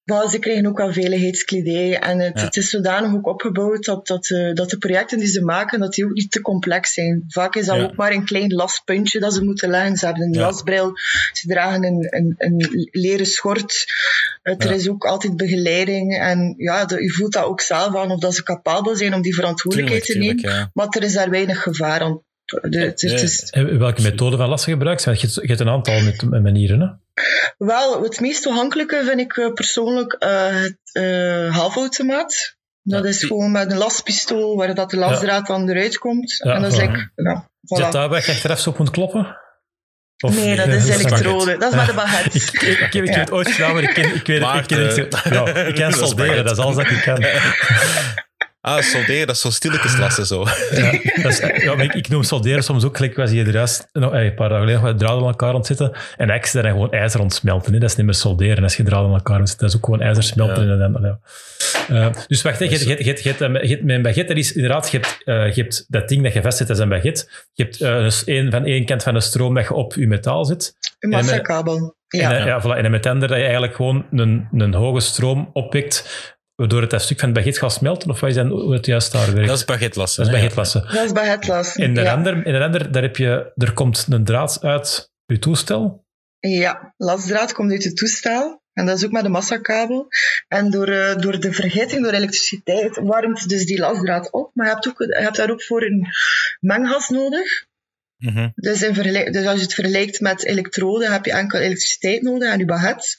[0.09, 1.99] Maar ze krijgen ook wel veiligheidskledij.
[1.99, 2.45] En het, Ja.
[2.45, 5.93] het is zodanig ook opgebouwd dat, dat, eh, dat de projecten die ze maken, dat
[5.95, 7.25] die ook niet te complex zijn.
[7.29, 7.83] Vaak is dat Ja.
[7.83, 9.97] ook maar een klein laspuntje dat ze moeten leggen.
[9.97, 10.41] Ze hebben een Ja.
[10.41, 10.93] lasbril,
[11.33, 13.85] ze dragen een, een, een leren schort.
[14.43, 16.19] Het, Er is ook altijd begeleiding.
[16.19, 19.23] En ja, de, je voelt dat ook zelf aan of dat ze capabel zijn om
[19.23, 20.71] die verantwoordelijkheid Tuurlijk, te nemen.
[20.75, 22.23] Maar er is daar weinig gevaar aan.
[22.49, 25.03] De, het, het is, En welke methode van lassen gebruikt?
[25.05, 26.01] Je hebt, je hebt een aantal
[26.41, 26.81] manieren.
[26.81, 27.23] Hè?
[27.67, 32.57] Wel, het meest toegankelijke vind ik eh, persoonlijk eh, het eh, halfautomaat.
[32.83, 36.41] Dat Ja, is gewoon met een laspistool waar dat de lasdraad dan eruit komt.
[36.45, 36.83] Ja, en dat is voilà.
[36.83, 37.91] like, ja, Zit voilà.
[37.91, 39.37] daar waar je achteraf zo op moet kloppen?
[40.25, 41.57] Of- Nee, dat is elektrode.
[41.57, 42.39] Dat is met de baguette.
[42.39, 44.97] Ik, ik, ik ik heb het ooit gedaan, maar ik ken, ik weet, ik ken,
[44.97, 47.25] ik, ja, ik is solderen, dat is alles dat ik kan.
[48.61, 50.45] Ah, solderen, dat is zo stilletjes lassen zo.
[50.71, 50.91] Ja,
[51.23, 53.89] dat is, ja, maar ik, ik noem solderen soms ook gelijk was hier de rest,
[53.93, 56.93] nou, eh, een paar dagen geleden met draden aan elkaar zitten en extra en gewoon
[56.93, 57.73] ijzer ontsmelten.
[57.73, 57.79] Hè.
[57.79, 59.67] Dat is niet meer solderen als je draden aan elkaar moet zitten.
[59.67, 60.67] Dat is ook gewoon ijzer smelten.
[60.67, 60.73] Ja.
[60.85, 61.19] En, dan- ja.
[61.89, 64.43] Eh, dus wacht, hè, je, je, je, je, je, hebt, eh, je mijn baguette, dat
[64.43, 67.27] is inderdaad, je hebt, eh, je hebt dat ding dat je vastzet als een baguette.
[67.53, 70.07] Je hebt eh, dus één, van één kant van de stroom dat je op je
[70.07, 70.73] metaal zit.
[70.99, 71.97] Een massakabel.
[72.09, 72.33] Ja.
[72.33, 72.85] En, ja, voilà.
[72.85, 76.05] en met tender dat je eigenlijk gewoon een, een hoge stroom oppikt,
[76.59, 78.87] waardoor het dat stuk van het baguette gaat smelten, of wat is dan hoe het
[78.87, 79.49] juist daar werkt?
[79.49, 80.25] Dat is baguette lassen.
[80.25, 80.83] Dat is hè, baguette lassen.
[80.95, 82.15] Dat is baguette In de ja.
[82.15, 86.05] render, in de render daar, heb je, er komt een draad uit je toestel.
[86.39, 88.63] Ja, lasdraad komt uit het toestel.
[88.73, 90.07] En dat is ook met de massakabel.
[90.49, 94.51] En door, eh, door de verhitting, door elektriciteit, warmt dus die lasdraad op.
[94.55, 96.07] Maar je hebt, ook, je hebt daar ook voor een
[96.61, 97.67] menggas nodig.
[98.17, 98.31] ja.
[98.31, 98.49] Mhm.
[98.55, 102.53] Dus, in vergelijk- dus als je het vergelijkt met elektroden, heb je enkel elektriciteit nodig
[102.53, 103.17] en je baguette.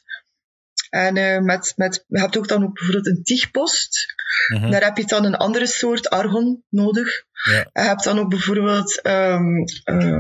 [0.89, 4.05] En eh, met, met, je hebt ook dan ook bijvoorbeeld een tiegpost.
[4.53, 4.71] Mhm.
[4.71, 7.23] Daar heb je dan een andere soort argon nodig.
[7.43, 7.69] Ja.
[7.73, 9.01] Je hebt dan ook bijvoorbeeld...
[9.01, 9.43] ehm
[9.83, 10.19] eh?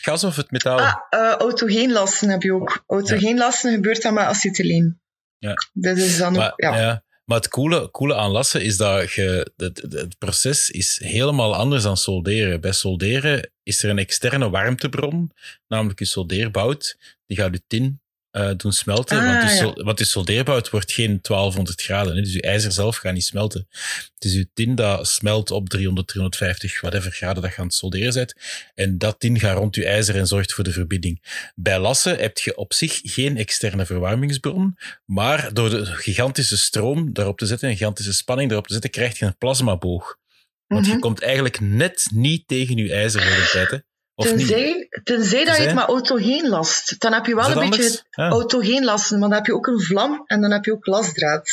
[0.00, 0.78] Gas of het metaal?
[1.10, 2.84] Ah, autogeenlassen heb je ook.
[2.86, 5.00] Autogeenlassen gebeurt dan met acetyleen.
[5.38, 5.54] Ja.
[5.72, 6.36] Dat is dan ook...
[6.36, 6.76] Maar, Ja.
[6.80, 7.04] ja.
[7.24, 11.54] maar het coole, coole aan lassen is dat je, het, het- het proces is helemaal
[11.56, 12.60] anders dan solderen.
[12.60, 15.32] Bij solderen is er een externe warmtebron,
[15.68, 16.96] namelijk je soldeerbout.
[17.26, 18.00] Die gaat je tin
[18.36, 19.18] eh, doen smelten.
[19.18, 19.84] Ah, want, je ja.
[19.84, 22.16] want soldeerbout wordt geen 1200 graden.
[22.16, 23.66] Hè, dus je ijzer zelf gaat niet smelten.
[24.14, 27.74] Het is je tin dat smelt op 300, 350, whatever graden dat je aan het
[27.74, 28.34] solderen bent.
[28.74, 31.22] En dat tin gaat rond je ijzer en zorgt voor de verbinding.
[31.54, 34.76] Bij lassen heb je op zich geen externe verwarmingsbron.
[35.04, 39.18] Maar door de gigantische stroom daarop te zetten, een gigantische spanning daarop te zetten, krijg
[39.18, 40.16] je een plasmaboog.
[40.66, 41.00] Want je Mhm.
[41.00, 43.70] komt eigenlijk net niet tegen je ijzer de tijd.
[43.70, 43.78] Hè?
[44.18, 44.48] Of niet?
[44.48, 46.94] Tenzij, tenzij dat je het met autogeen last.
[47.00, 48.30] Dan heb je wel een beetje het Ah.
[48.30, 51.50] autogeen lasten, maar dan heb je ook een vlam en dan heb je ook lasdraad.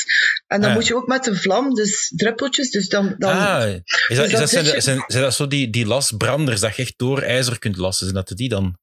[0.47, 0.75] En dan Ah.
[0.75, 3.15] moet je ook met de vlam, dus druppeltjes, dus dan...
[3.17, 3.69] dan Ah,
[4.07, 6.81] is dat, is dat, zijn, je- zijn, zijn dat zo die, die lasbranders dat je
[6.81, 8.07] echt door ijzer kunt lassen?
[8.09, 8.77] Zijn dat die dan?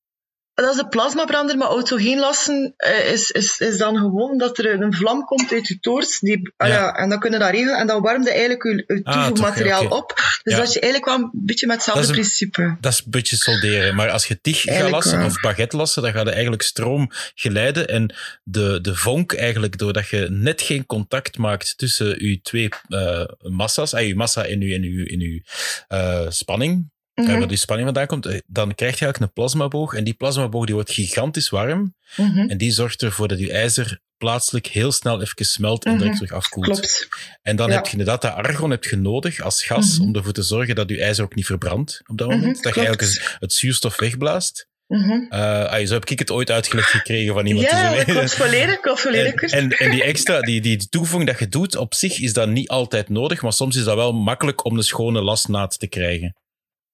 [0.61, 4.83] Dat is een plasmabrander, maar autogeen lassen eh, is, is, is dan gewoon dat er
[4.83, 6.19] een vlam komt uit je toorts.
[6.21, 6.75] Die, ah Ja.
[6.75, 9.87] ja, en dan kun je dat regelen en dan warmde eigenlijk je, je Ah, toevoegmateriaal
[9.89, 10.13] op.
[10.43, 10.59] Dus Ja.
[10.61, 12.77] dat je eigenlijk wel een beetje met hetzelfde Dat is een- principe.
[12.81, 13.95] Dat is een beetje solderen.
[13.95, 17.89] Maar als je tig gaat lassen of baguette lassen, dan gaat je eigenlijk stroom geleiden.
[17.89, 23.25] En de, de vonk eigenlijk, doordat je net geen contact maakt tussen je twee eh,
[23.41, 25.43] massa's, ah, je massa en je, en je, en je
[25.89, 26.91] eh, spanning,
[27.29, 29.95] Mhm, waar die spanning vandaan komt, eh, dan krijg je eigenlijk een plasmaboog.
[29.95, 31.95] En die plasmaboog die wordt gigantisch warm.
[32.17, 36.01] mhm, En die zorgt ervoor dat je ijzer plaatselijk heel snel even smelt en Mhm.
[36.01, 36.67] direct terug afkoelt.
[36.67, 37.09] Klopt.
[37.43, 37.75] En dan Ja.
[37.75, 40.09] heb je inderdaad dat argon heb je nodig als gas Mhm.
[40.09, 42.63] om ervoor te zorgen dat je ijzer ook niet verbrandt op dat Mhm, moment.
[42.63, 44.69] dat je eigenlijk het zuurstof wegblaast.
[44.87, 45.11] Mhm.
[45.29, 47.67] Eh, ah, zo heb ik het ooit uitgelegd gekregen van iemand.
[47.71, 48.81] Ja, dat klopt volledig.
[48.81, 49.35] Klopt volledig.
[49.35, 52.49] en, en, en die extra, die, die toevoeging dat je doet, op zich is dat
[52.49, 56.35] niet altijd nodig, maar soms is dat wel makkelijk om een schone lasnaad te krijgen.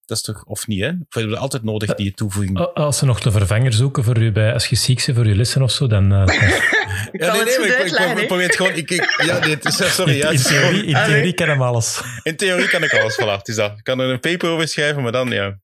[0.07, 0.89] Dat is toch, of niet, hè?
[0.89, 2.59] Of hebben we altijd nodig, die toevoeging?
[2.61, 5.27] A- Als ze nog een vervanger zoeken voor u bij, als je ziek bent voor
[5.27, 6.13] je lessen of zo, dan...
[6.13, 6.23] eh,
[7.13, 8.73] Ik kan het goed maar ik- probeer het gewoon...
[8.73, 11.09] Ik, ik, ja, nee, het is, sorry, ja, in, het is theorie, in Allee.
[11.13, 12.01] theorie kan hem alles.
[12.23, 13.79] in theorie kan ik alles, voilà, het is dat.
[13.79, 15.59] Ik kan er een paper over schrijven, maar dan, ja.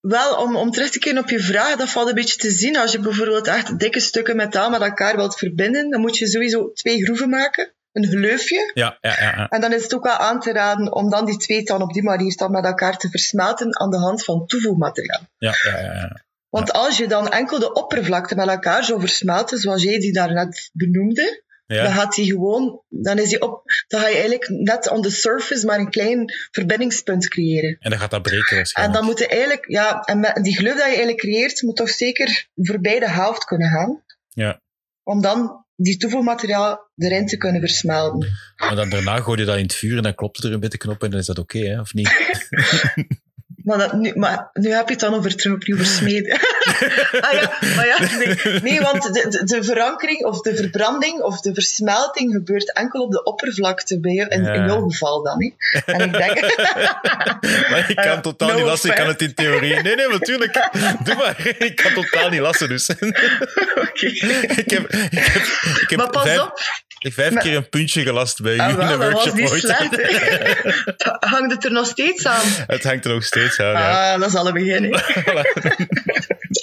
[0.00, 2.76] Wel, om, om terug te keren op je vraag, dat valt een beetje te zien.
[2.76, 6.72] Als je bijvoorbeeld echt dikke stukken metaal met elkaar wilt verbinden, dan moet je sowieso
[6.72, 7.72] twee groeven maken.
[7.96, 8.70] Een gleufje.
[8.74, 9.32] Ja, ja, ja.
[9.36, 9.48] ja.
[9.48, 11.92] En dan is het ook wel aan te raden om dan die twee dan op
[11.92, 15.22] die manier dan met elkaar te versmelten aan de hand van toevoegmateriaal.
[15.38, 16.24] ja, ja, ja, ja.
[16.48, 20.70] Want als je dan enkel de oppervlakte met elkaar zou versmelten, zoals jij die daarnet
[20.72, 25.02] benoemde, dan gaat die gewoon, dan is die op, dan ga je eigenlijk net on
[25.02, 27.76] the surface maar een klein verbindingspunt creëren.
[27.80, 30.72] en dan gaat dat breken En dan moet je eigenlijk, ja, en met die gleuf
[30.72, 34.02] dat je eigenlijk creëert, moet toch zeker voorbij de helft kunnen gaan.
[34.28, 34.60] Ja.
[35.02, 38.28] Om dan die toevoegmateriaal erin te kunnen versmelten.
[38.56, 40.78] Maar dan daarna gooi je dat in het vuur en dan klopt er een beetje
[40.78, 41.80] knop en dan is dat oké, hè?
[41.80, 42.10] Of niet?
[43.66, 46.32] Maar, dat, nu, maar nu heb je het dan over terug opnieuw versmeden.
[47.26, 51.40] ah ja, maar ja, nee, nee want de, de, de verankering of de verbranding of
[51.40, 54.52] de versmelting gebeurt enkel op de oppervlakte bij jou, in, Ja.
[54.52, 55.42] in jouw geval dan.
[55.42, 55.52] Hè.
[55.92, 56.40] En ik denk...
[57.70, 59.82] Maar ik kan Ja, totaal no niet lassen, ik kan het in theorie.
[59.82, 60.68] Nee, nee, natuurlijk.
[61.04, 61.54] Doe maar.
[61.58, 62.90] Ik kan totaal niet lassen, dus.
[63.88, 64.06] Oké.
[64.06, 65.42] ik heb, ik heb,
[65.80, 66.60] ik heb Maar pas vijf, op,
[67.06, 69.70] ik heb vijf Maar- keer een puntje gelast bij ah, in een workshop ooit.
[71.32, 72.46] Hangt het er nog steeds aan?
[72.66, 74.12] Het hangt er nog steeds aan, ja.
[74.14, 74.84] Ah, dat is al een begin.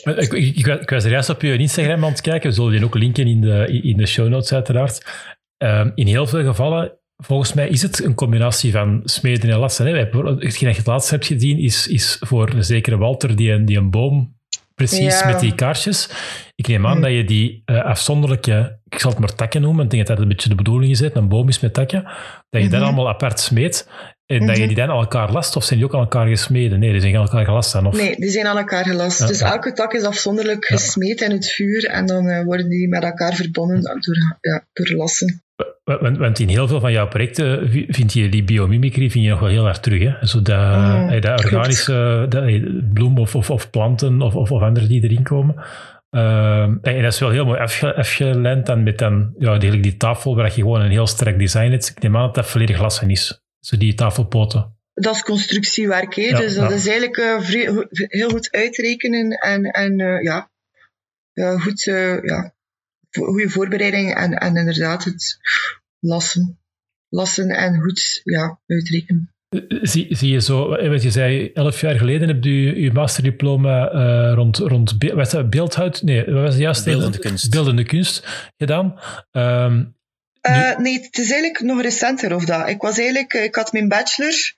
[0.04, 2.50] Ik, ik, ik, ik was er juist op je Instagram aan het kijken.
[2.50, 5.06] We zullen die ook linken in de, in de show notes uiteraard.
[5.58, 9.86] Ehm, in heel veel gevallen, volgens mij, is het een combinatie van smeden en lassen.
[9.86, 9.94] Hè.
[9.98, 13.66] Hetgeen dat je het laatst hebt gezien, is, is voor een zekere Walter die een,
[13.66, 14.38] die een boom
[14.76, 15.26] precies Ja.
[15.28, 16.10] met die kaarsjes.
[16.56, 17.02] Ik neem aan Hm.
[17.02, 20.26] dat je die eh, afzonderlijke, ik zal het maar takken noemen, ik denk dat dat
[20.26, 22.04] een beetje de bedoeling is, een boom is met takken,
[22.50, 22.84] dat je dat Mhm.
[22.88, 23.90] allemaal apart smeet
[24.26, 24.68] en dat je Mhm.
[24.68, 26.80] die dan aan elkaar last, of zijn die ook aan elkaar gesmeden?
[26.80, 27.96] Nee, die zijn aan elkaar gelast dan, of?
[27.98, 29.20] Nee, die zijn aan elkaar gelast.
[29.20, 29.52] Ja, dus ja.
[29.52, 33.34] elke tak is afzonderlijk gesmeed in het vuur en dan eh, worden die met elkaar
[33.34, 35.44] verbonden door, ja, door lassen.
[36.18, 39.40] Want, in heel veel van jouw projecten vi- vind je die biomimicry vind je nog
[39.40, 40.02] wel heel hard terug.
[40.04, 40.28] Hè?
[40.28, 42.62] Zo dat, Mm, eh, dat organische dat, eh,
[42.94, 45.56] bloem of, of, of planten of, of, of andere die erin komen.
[46.14, 49.98] Ehm, en dat is wel heel mooi afge, afgeleid dan met dan, ja, die, die
[49.98, 51.90] tafel waar je gewoon een heel sterk design hebt.
[51.90, 53.42] Ik neem aan dat dat volledig glassen is.
[53.60, 54.78] Zo die tafelpoten.
[54.94, 56.22] Dat is constructiewerk, hè?
[56.22, 56.76] Ja, dus dat ja.
[56.76, 57.40] is eigenlijk eh,
[58.08, 60.52] heel goed uitrekenen en, en eh, ja,
[61.32, 62.54] ja, goed, eh, ja,
[63.12, 65.38] goede voorbereiding en, en inderdaad het
[66.00, 66.60] lassen.
[67.10, 69.33] Lassen en goed ja, uitrekenen.
[69.82, 73.90] Zie, zie je zo, eh, want je zei elf jaar geleden heb je je masterdiploma
[73.90, 76.02] eh, rond, rond be- wat is dat, beeldhoud?
[76.02, 76.86] Nee, wat was het juist?
[76.86, 77.50] Beeldende kunst.
[77.50, 79.00] Beeldende kunst gedaan.
[79.32, 79.84] Ehm,
[80.42, 82.68] Eh, nee, het is eigenlijk nog recenter of dat.
[82.70, 84.54] Ik was eigenlijk, ik had mijn bachelor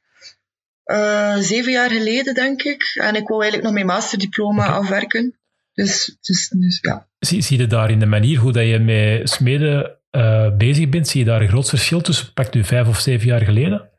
[0.83, 2.81] eh, zeven jaar geleden, denk ik.
[3.01, 5.35] En ik wou eigenlijk nog mijn masterdiploma afwerken.
[5.73, 7.07] Dus, dus, dus ja.
[7.19, 11.07] Zie, zie je daar in de manier hoe dat je met smeden eh, bezig bent,
[11.07, 13.89] zie je daar een groot verschil tussen, pakt nu vijf of zeven jaar geleden?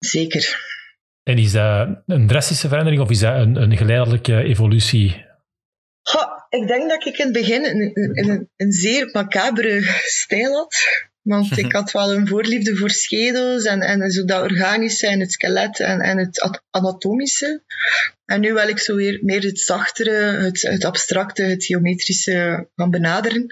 [0.00, 0.68] Zeker.
[1.22, 5.28] En is dat een drastische verandering of is dat een, een geleidelijke evolutie?
[6.50, 10.74] Ik denk dat ik in het begin een, een, een, zeer macabere stijl had.
[11.22, 15.32] Want ik had wel een voorliefde voor schedels en, en zo dat organische en het
[15.32, 17.62] skelet en, en het at- anatomische.
[18.24, 22.90] En nu wil ik zo weer meer het zachtere, het, het abstracte, het geometrische gaan
[22.90, 23.46] benaderen.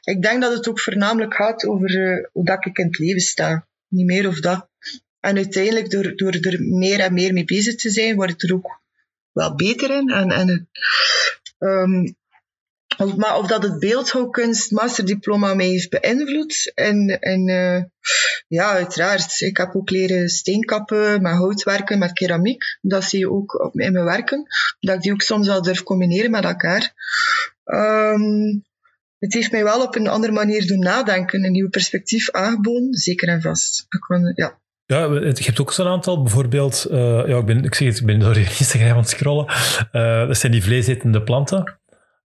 [0.00, 3.20] Ik denk dat het ook voornamelijk gaat over eh, hoe dat ik in het leven
[3.20, 3.66] sta.
[3.88, 4.68] Niet meer of dat.
[5.20, 8.54] En uiteindelijk, door, door er meer en meer mee bezig te zijn, word ik er
[8.54, 8.80] ook
[9.32, 10.08] wel beter in.
[10.08, 10.68] En, en
[11.60, 12.06] Ehm,
[12.96, 16.72] of, maar of dat het beeldhouwkunst masterdiploma mij heeft beïnvloed.
[16.74, 17.82] En, en eh,
[18.48, 19.40] ja, uiteraard.
[19.40, 22.62] Ik heb ook leren steenkappen, met houtwerken, met keramiek.
[22.80, 24.46] Dat zie je ook in mijn werken.
[24.80, 26.94] Dat ik die ook soms wel durf combineren met elkaar.
[27.64, 28.58] Ehm,
[29.18, 33.28] het heeft mij wel op een andere manier doen nadenken, een nieuw perspectief aangeboden, zeker
[33.28, 33.86] en vast.
[33.88, 34.60] Ik kon, ja.
[34.90, 37.98] Ja, het- je hebt ook zo'n aantal, bijvoorbeeld, eh, ja, ik, ben, ik zeg het,
[38.00, 39.46] ik ben door je Instagram aan het scrollen.
[39.92, 41.78] Eh, dat zijn die vleesetende planten.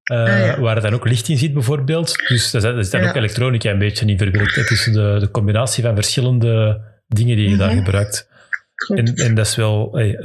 [0.03, 0.59] eh, Ah, ja.
[0.59, 2.15] Waar er dan ook licht in zit, bijvoorbeeld.
[2.27, 3.09] Dus dat is, dat is dan Ja.
[3.09, 4.55] ook elektronica een beetje in verwerkt.
[4.55, 7.83] Het is de, de combinatie van verschillende dingen die je daar Mhm.
[7.83, 8.29] gebruikt.
[8.75, 9.01] Klopt.
[9.01, 9.89] En, en dat is wel...
[9.91, 10.17] hey,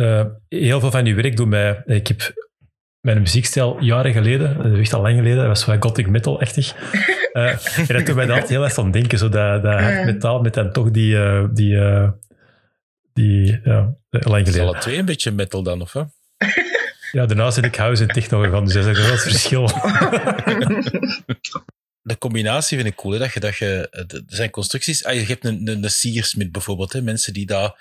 [0.48, 1.82] heel veel van je werk doet mij...
[1.86, 2.48] Ik heb
[3.00, 6.74] mijn muziekstijl jaren geleden, dat is echt al lang geleden, dat was wel gothic metal-achtig.
[7.32, 10.40] Eh, en dat doet mij altijd heel erg aan denken, zo dat, dat hard metaal
[10.40, 11.16] met dan toch die...
[11.52, 11.78] die,
[13.20, 14.68] die ja, lang Is geleden.
[14.68, 16.02] alle twee een beetje metal dan, of hè?
[17.12, 19.66] Ja, daarna zit ik house en techno gegaan, dus dat is een groot verschil.
[22.02, 23.12] de combinatie vind ik cool.
[23.12, 23.18] Hè?
[23.18, 25.04] Dat je, dat je, er zijn constructies.
[25.04, 26.92] Ah, je hebt een, een, een siersmid bijvoorbeeld.
[26.92, 27.02] Hè?
[27.02, 27.74] Mensen die daar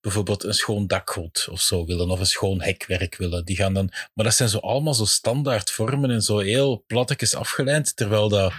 [0.00, 2.10] bijvoorbeeld een schoon dakgoot of zo willen.
[2.10, 3.44] Of een schoon hekwerk willen.
[3.44, 7.34] Die gaan dan, maar dat zijn zo allemaal zo standaard vormen en zo heel plattekjes
[7.34, 7.96] afgeleid.
[7.96, 8.52] Terwijl dat,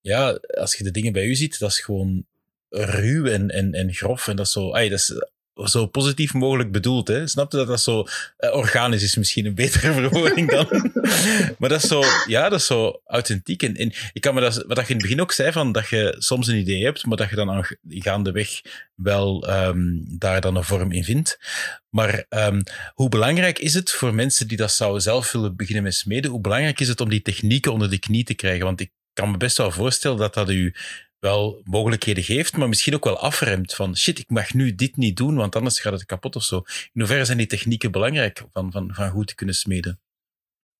[0.00, 2.26] ja, als je de dingen bij u ziet, dat is gewoon
[2.68, 4.28] ruw en, en, en grof.
[4.28, 5.14] En dat is zo, ay, dat is
[5.54, 7.08] zo positief mogelijk bedoeld.
[7.08, 7.26] Hè?
[7.26, 8.06] Snap je dat dat zo
[8.38, 9.16] uh, organisch is?
[9.16, 10.66] Misschien een betere verwoording dan.
[11.58, 13.62] maar dat is zo, ja, dat is zo authentiek.
[13.62, 16.14] En, ik kan me dat, wat je in het begin ook zei, van dat je
[16.18, 18.60] soms een idee hebt, maar dat je dan aan gaandeweg
[18.94, 21.38] wel um, daar dan een vorm in vindt.
[21.88, 22.62] Maar um,
[22.94, 26.30] hoe belangrijk is het voor mensen die dat zouden zelf willen beginnen met smeden?
[26.30, 28.64] Hoe belangrijk is het om die technieken onder de knie te krijgen?
[28.64, 30.74] Want ik kan me best wel voorstellen dat dat u
[31.24, 35.16] wel mogelijkheden geeft, maar misschien ook wel afremt van shit, ik mag nu dit niet
[35.16, 36.56] doen, want anders gaat het kapot of zo.
[36.92, 40.00] In hoeverre zijn die technieken belangrijk van, van, van goed te kunnen smeden?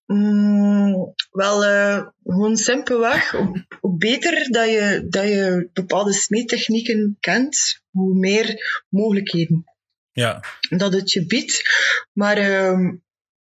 [0.07, 3.31] Mm, wel, uh, gewoon simpelweg.
[3.31, 9.65] Hoe, hoe beter dat je, dat je bepaalde smeedtechnieken kent, hoe meer mogelijkheden
[10.13, 10.45] ja.
[10.69, 11.63] dat het je biedt.
[12.13, 12.93] Maar uh,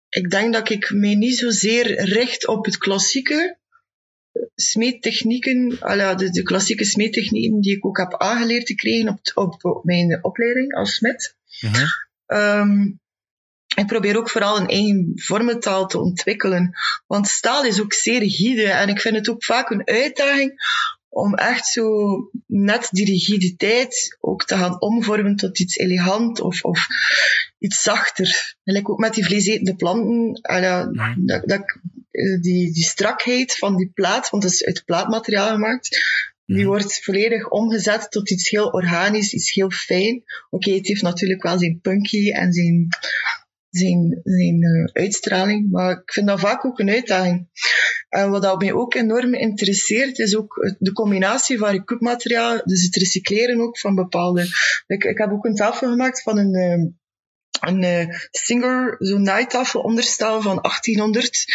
[0.09, 3.56] ik denk dat ik mij niet zozeer richt op het klassieke,
[4.55, 9.83] smeettechnieken, de, de klassieke smeettechnieken die ik ook heb aangeleerd te krijgen op, op, op
[9.83, 11.35] mijn opleiding als smid.
[11.61, 11.85] Mhm.
[12.27, 12.99] Um,
[13.75, 16.73] ik probeer ook vooral een eigen vormentaal te ontwikkelen.
[17.07, 20.53] Want staal is ook zeer rigide en ik vind het ook vaak een uitdaging
[21.09, 21.89] om echt zo
[22.45, 26.87] net die rigiditeit ook te gaan omvormen tot iets elegant of, of
[27.59, 28.55] iets zachter.
[28.63, 30.39] Gelijk ook met die vleesetende planten.
[30.91, 31.25] Mhm.
[31.25, 31.79] dat, dat,
[32.41, 35.89] die, die strakheid van die plaat, want het is uit plaatmateriaal gemaakt,
[36.45, 36.67] die Mhm.
[36.67, 40.23] wordt volledig omgezet tot iets heel organisch, iets heel fijn.
[40.49, 42.87] Oké, het heeft natuurlijk wel zijn punky en zijn,
[43.69, 47.47] zijn, zijn uh, uitstraling, maar ik vind dat vaak ook een uitdaging.
[48.09, 52.95] En wat dat mij ook enorm interesseert, is ook de combinatie van recoupmateriaal, dus het
[52.95, 54.47] recycleren ook van bepaalde...
[54.87, 56.55] Ik, ik heb ook een tafel gemaakt van een...
[56.55, 56.91] Uh,
[57.59, 61.45] een uh, Singer, zo'n naaitafel onderstel van 1800.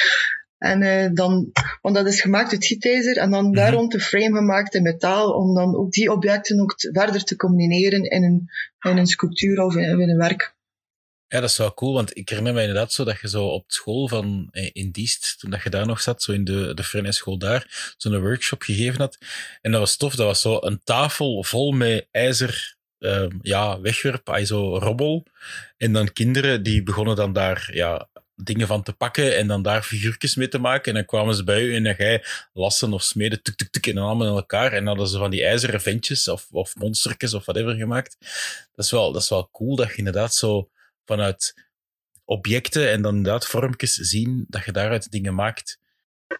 [0.62, 4.36] En uh, dan, want dat is gemaakt uit gietijzer en dan daar rond de frame
[4.36, 8.50] gemaakt in metaal, om dan ook die objecten ook verder te combineren in een,
[8.90, 10.54] in een sculptuur of in, in, een werk.
[11.28, 13.64] Ja, dat is wel cool, want ik herinner me inderdaad zo dat je zo op
[13.66, 17.14] school van in Diest, toen dat je daar nog zat, zo in de, de French
[17.14, 19.18] school daar, zo'n workshop gegeven had.
[19.60, 24.38] En dat was tof, dat was zo een tafel vol met ijzer uh, ja, wegwerp,
[24.44, 25.26] zo robbel.
[25.76, 28.08] En dan kinderen die begonnen dan daar ja,
[28.44, 30.88] dingen van te pakken en dan daar figuurtjes mee te maken.
[30.88, 33.86] En dan kwamen ze bij u en dan je lassen of smeden, tuk, tuk, tuk,
[33.86, 34.72] en dan allemaal in elkaar.
[34.72, 38.16] En hadden ze van die ijzeren ventjes of, of monstertjes of whatever gemaakt.
[38.74, 40.68] Dat is, wel, dat is wel cool dat je inderdaad zo
[41.04, 41.54] vanuit
[42.24, 45.80] objecten en dan inderdaad vormpjes zien dat je daaruit dingen maakt.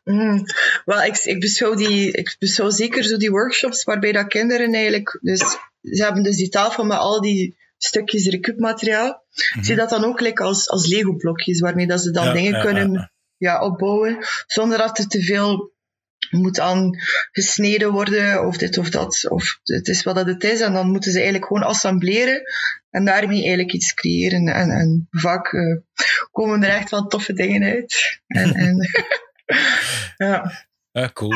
[0.04, 0.44] Mm,
[0.84, 5.18] wel, ik, ik, beschouw die, ik beschouw zeker zo die workshops waarbij dat kinderen eigenlijk,
[5.20, 5.38] dus
[5.82, 9.06] ze hebben dus die tafel met al die stukjes recuupmateriaal.
[9.06, 9.64] Mm -hmm.
[9.64, 12.60] Zie dat dan ook like als, als Lego-blokjes, waarmee dat ze dan Ja, dingen ja,
[12.60, 13.60] kunnen ja.
[13.60, 15.72] Opbouwen, zonder dat er te veel
[16.30, 16.98] moet aan
[17.30, 20.60] gesneden worden, of dit of dat, of het is wat dat het is.
[20.60, 22.42] En dan moeten ze eigenlijk gewoon assembleren
[22.90, 24.48] en daarmee eigenlijk iets creëren.
[24.48, 25.78] En, en vaak uh,
[26.30, 28.20] komen er echt wel toffe dingen uit.
[28.26, 28.76] En, en
[30.26, 30.66] ja.
[30.92, 31.34] Ja, cool.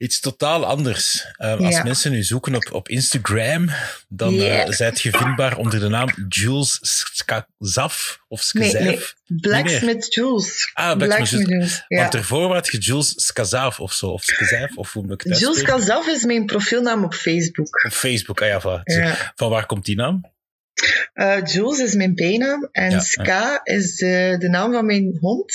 [0.00, 1.26] Iets totaal anders.
[1.38, 1.82] Uh, als Ja.
[1.82, 3.68] mensen nu zoeken op, op Instagram,
[4.08, 4.64] dan Ja.
[4.64, 6.78] eh zijt je vindbaar onder de naam Jules
[7.12, 9.14] Skazaf of Nee, Skazaf.
[9.26, 9.40] nee.
[9.40, 10.70] Blacksmith Jules.
[10.74, 11.84] Ah, Blacksmith Jules.
[11.88, 12.00] Ja.
[12.00, 15.38] Want ervoor had je Jules Skazaf of zo, of Skazaf, of hoe moet ik het
[15.38, 15.86] Jules uitspreken?
[15.86, 17.84] Kazaf is mijn profielnaam op Facebook.
[17.84, 18.82] Op Facebook, ah ja, voilà.
[18.84, 19.32] Ja.
[19.34, 20.20] Van waar komt die naam?
[21.12, 25.52] Eh, Jules is mijn bijnaam en Ska is eh, de naam van mijn hond.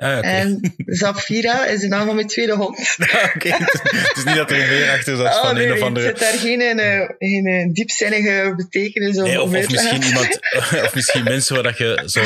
[0.00, 0.26] Ah.
[0.26, 2.78] En Zafira is de naam van mijn tweede hond.
[2.98, 3.48] Ah, oké.
[4.08, 6.06] Het is niet dat er meer achter zat Oh, van nee, een of andere...
[6.06, 10.38] Er zit daar geen, eh, geen eh, diepzinnige betekenis Nee, of, of misschien iemand,
[10.86, 12.22] of misschien mensen waar dat je zo,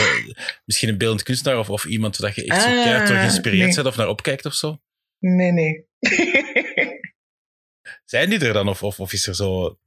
[0.64, 3.16] misschien een beeldend kunstenaar of, of iemand waar dat je echt zo Ah, keihard door
[3.16, 3.74] geïnspireerd nee.
[3.74, 4.80] bent of naar opkijkt of zo.
[5.18, 5.86] Nee, nee.
[8.04, 9.78] Zijn die er dan of, of, of is er zo.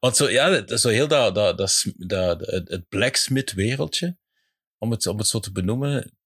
[0.00, 4.16] Want zo, ja, zo heel dat, dat, dat, dat, het- het blacksmith-wereldje,
[4.78, 6.16] om het, om het zo te benoemen,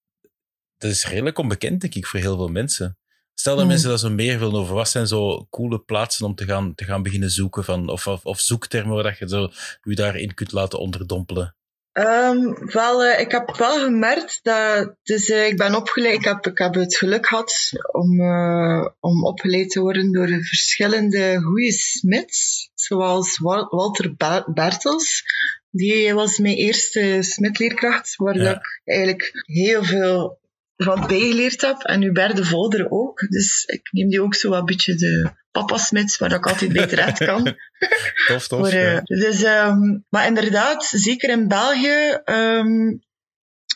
[0.78, 2.98] dat is redelijk onbekend, denk ik, voor heel veel mensen.
[3.34, 3.70] Stel dat Hmm.
[3.70, 6.84] mensen daar zo meer willen over, wat zijn zo coole plaatsen om te gaan, te
[6.84, 9.48] gaan beginnen zoeken, van, of, of, of zoektermen waar dat je zo,
[9.82, 11.54] je daarin kunt laten onderdompelen.
[11.92, 16.46] Ehm, wel, eh, ik heb wel gemerkt dat, dus eh, ik ben opgeleid, ik heb,
[16.46, 22.70] ik heb het geluk gehad om, eh, om opgeleid te worden door verschillende goede smits,
[22.74, 24.14] zoals Wal- Walter
[24.54, 25.22] Bertels.
[25.70, 28.50] Die was mijn eerste smidleerkracht, waar Ja.
[28.54, 30.38] ik eigenlijk heel veel
[30.76, 31.82] wat bijgeleerd heb.
[31.82, 33.20] En Hubert de Volder ook.
[33.28, 37.24] Dus ik neem die ook zo een beetje de papasmits, waar ik altijd bij terecht
[37.24, 37.44] kan.
[38.28, 38.60] tof, tof.
[38.60, 38.96] Maar, ja.
[38.96, 42.88] eh, dus, ehm, maar inderdaad, zeker in België, ehm,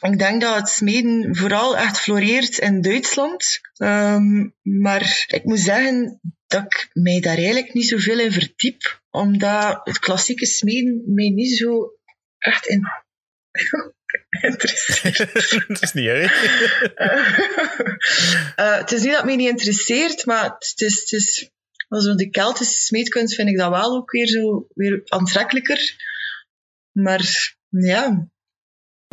[0.00, 3.60] ik denk dat het smeden vooral echt floreert in Duitsland.
[3.74, 9.80] Ehm, maar ik moet zeggen dat ik mij daar eigenlijk niet zoveel in verdiep, omdat
[9.84, 11.92] het klassieke smeden mij niet zo
[12.38, 12.86] echt in
[14.50, 15.68] interesseert.
[15.68, 16.44] dat is niet erg.
[18.56, 21.50] Eh, het is niet dat het mij niet interesseert, maar het is, het is
[21.88, 25.96] also de Keltische smeedkunst vind ik dat wel ook weer zo weer aantrekkelijker.
[26.92, 28.28] Maar ja,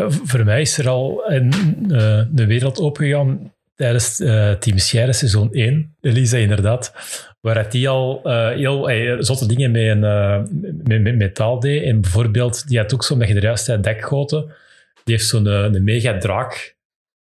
[0.06, 1.52] Voor mij is er al een,
[1.92, 5.96] eh, de wereld opengegaan tijdens eh Team Sierra seizoen 1.
[6.02, 6.94] Elisa, inderdaad.
[7.42, 10.42] Waar die al eh, heel eh, zotte dingen met, een, eh,
[10.84, 11.84] met, met metaal deed.
[11.84, 14.52] En bijvoorbeeld, die had ook zo met de juiste dekgoten.
[15.08, 16.76] Die heeft zo'n eh, een mega draak.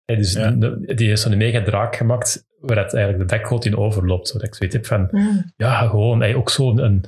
[0.06, 0.48] Eh, dus Ja.
[0.48, 4.28] een- die heeft zo'n mega draak gemaakt waar het eigenlijk de dekgoot in overloopt.
[4.28, 6.78] Zodat ik zoiets heb van, mm, ja, gewoon eh, ook zo'n...
[6.80, 7.04] Een,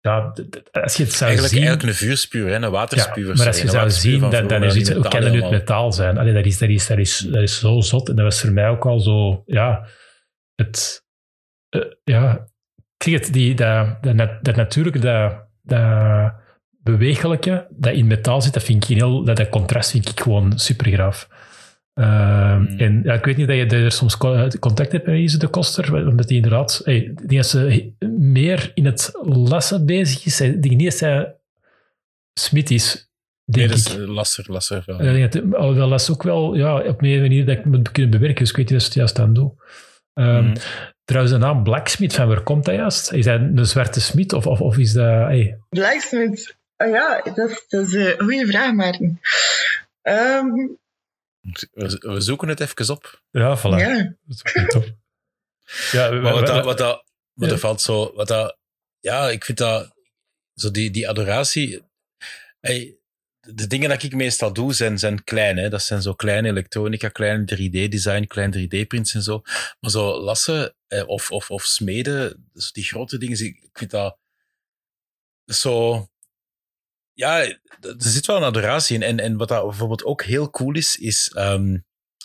[0.00, 0.32] ja,
[0.72, 1.62] als je het zou Eigenlijk, zien...
[1.66, 2.54] eigenlijk een vuurspuur, hè?
[2.54, 3.26] een waterspuur.
[3.28, 5.50] Ja, maar als je zou zien, dan, dan is iets, hoe kan het nu het
[5.50, 6.18] metaal zijn?
[6.18, 8.08] Allee, dat, is, dat, is, dat, is, dat is zo zot.
[8.08, 9.86] En dat was voor mij ook al zo, ja,
[10.54, 11.04] het,
[11.68, 12.46] eh, ja,
[13.04, 16.32] zeg het, die, dat, dat, nat- dat natuurlijk, dat, dat
[16.84, 20.58] bewegelijke dat in metaal zit, dat vind ik heel, dat, dat contrast vind ik gewoon
[20.58, 21.28] super graaf.
[21.94, 22.66] Hmm.
[22.78, 25.38] En ja, ik weet niet dat je, dat er soms co- contact hebt met Ise
[25.38, 27.84] de Koster, omdat die inderdaad, hey, die is eh,
[28.18, 30.40] meer in het lassen bezig is.
[30.40, 31.34] Ik denk niet dat zij
[32.40, 33.08] smid is,
[33.44, 33.98] Nee, denk dat ik.
[33.98, 34.82] is eh, lasser, lasser.
[34.86, 35.02] wel.
[35.02, 37.90] Ja, ik denk dat- dat is ook wel ja, op een manier dat ik moet
[37.92, 39.52] kunnen bewerken, dus ik weet niet of ze het juist aan doe.
[40.14, 40.56] Ehm, Mhm.
[41.04, 43.12] Trouwens, de naam Blacksmith, van waar komt dat juist?
[43.12, 45.04] Is dat een zwarte smid of, of, of is dat...
[45.06, 46.56] Hey, Blacksmith.
[46.84, 49.20] Oh ja, dat, is- dat is een goede vraag, Maarten.
[50.02, 50.48] Ehm,
[51.72, 53.22] We, we zoeken het even op.
[53.30, 53.62] ja, voilà.
[53.62, 54.14] ja.
[54.66, 54.92] Dat.
[55.92, 57.54] Ja, we- Maar wat we- dat, wat dat, wat Ja.
[57.54, 58.58] er valt zo, wat dat,
[59.00, 59.94] ja, ik vind dat,
[60.54, 61.82] zo die, die adoratie,
[62.60, 62.96] hey,
[63.40, 65.68] de dingen dat ik meestal doe zijn, zijn klein, hè.
[65.68, 69.42] dat zijn zo kleine elektronica, kleine 3D-design, klein 3D-prints en zo.
[69.80, 74.18] Maar zo lassen eh, of, of, of smeden, dus die grote dingen, ik vind dat,
[75.44, 76.08] zo,
[77.14, 77.40] ja,
[77.80, 79.02] er zit wel een adoratie in.
[79.02, 81.76] En, en wat dat bijvoorbeeld ook heel cool is, is ehm,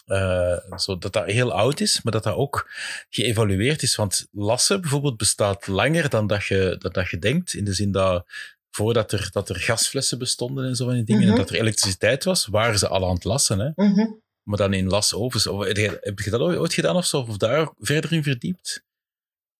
[0.05, 2.69] eh, zo dat dat heel oud is, maar dat dat ook
[3.09, 3.95] geëvalueerd is.
[3.95, 7.53] Want lassen bijvoorbeeld bestaat langer dan dat je, dat, dat je denkt.
[7.53, 8.25] In de zin dat
[8.71, 11.31] voordat er, dat er gasflessen bestonden en zo van die dingen, Mhm.
[11.31, 13.59] en dat er elektriciteit was, waren ze al aan het lassen.
[13.59, 13.69] Hè?
[13.75, 14.07] Mhm.
[14.43, 15.47] Maar dan in lasovens.
[15.47, 17.19] Of, heb je dat ooit ooit gedaan of zo?
[17.19, 18.83] Of daar verder in verdiept?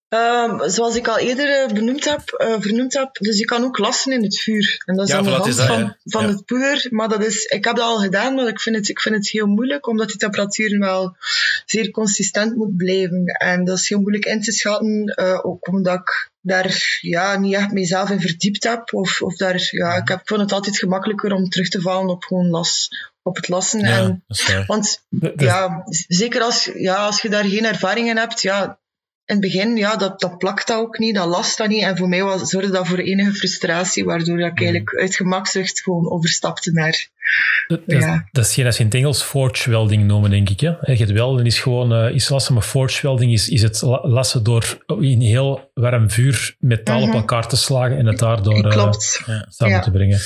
[0.09, 3.77] Ehm, zoals ik al eerder eh, benoemd heb, eh, vernoemd heb, dus je kan ook
[3.77, 4.81] lassen in het vuur.
[4.85, 5.97] En dat is Ja, aan de hand is dat, van, ja.
[6.03, 6.29] van Ja.
[6.29, 6.87] het poeder.
[6.89, 9.29] Maar dat is, ik heb dat al gedaan, maar ik vind het, ik vind het
[9.29, 11.15] heel moeilijk, omdat die temperaturen wel
[11.65, 13.25] zeer consistent moet blijven.
[13.25, 17.53] En dat is heel moeilijk in te schatten, eh, ook omdat ik daar ja, niet
[17.55, 18.93] echt mezelf in verdiept heb.
[18.93, 22.09] Of, of daar, ja, ik, heb, ik vond het altijd gemakkelijker om terug te vallen
[22.09, 22.89] op gewoon las,
[23.21, 23.79] op het lassen.
[23.79, 24.23] Ja, En,
[24.67, 28.79] want dat- ja, zeker als, ja, als je daar geen ervaring in hebt, ja,
[29.29, 31.81] in het begin, ja, dat, dat plakt dat ook niet, dat last dat niet.
[31.83, 35.81] En voor mij was, zorgde dat voor enige frustratie, waardoor dat ik eigenlijk uit gemakzucht
[35.81, 37.07] gewoon overstapte naar...
[37.67, 38.27] Dat, dat, Ja.
[38.31, 40.59] dat is geen als je in het Engels forge welding noemen, denk ik.
[40.59, 40.69] Hè?
[40.69, 44.07] Je hebt welden is gewoon eh, is lassen, maar forge welding is, is het la-
[44.07, 47.09] lassen door in heel warm vuur metaal Mhm.
[47.09, 49.21] op elkaar te slagen en het daardoor eh, Klopt.
[49.49, 49.79] samen Ja.
[49.81, 50.19] te brengen.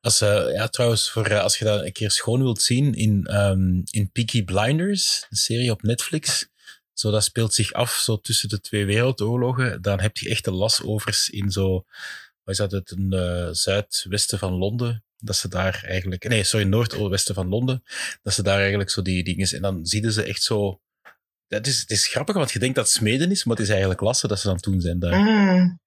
[0.00, 3.60] Als, eh, ja, trouwens, voor, als je dat een keer schoon wilt zien in, ehm,
[3.90, 6.48] in Peaky Blinders, een serie op Netflix,
[6.98, 11.28] zo, dat speelt zich af zo tussen de twee wereldoorlogen, dan heb je echte lasovers
[11.28, 11.72] in zo,
[12.42, 16.66] wat is dat, het een eh, zuidwesten van Londen, dat ze daar eigenlijk, nee, sorry,
[16.66, 17.82] noordwesten van Londen,
[18.22, 20.80] dat ze daar eigenlijk zo die dingen, en dan zien ze echt zo,
[21.48, 23.70] dat is, het is grappig, want je denkt dat het smeden is, maar het is
[23.70, 25.18] eigenlijk lassen dat ze dan toen zijn daar.
[25.18, 25.80] Mm.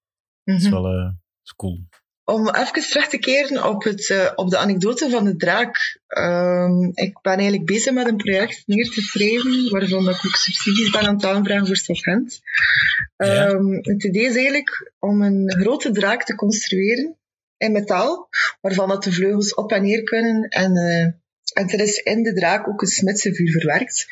[0.44, 0.72] Dat is Mhm.
[0.72, 1.12] wel eh,
[1.44, 1.88] is cool.
[2.30, 6.00] Om even terug te keren op, het, eh, op de anekdote van de draak.
[6.08, 10.90] Ehm, ik ben eigenlijk bezig met een project neer te schrijven, waarvan ik ook subsidies
[10.90, 12.42] ben aan het aanvragen voor Stofhent.
[13.18, 13.48] Ja.
[13.48, 17.18] Ehm, het idee is eigenlijk om een grote draak te construeren
[17.58, 18.30] in metaal,
[18.62, 20.44] waarvan dat de vleugels op en neer kunnen.
[20.50, 21.04] En, eh,
[21.54, 24.06] en er is in de draak ook een smitsenvuur verwerkt.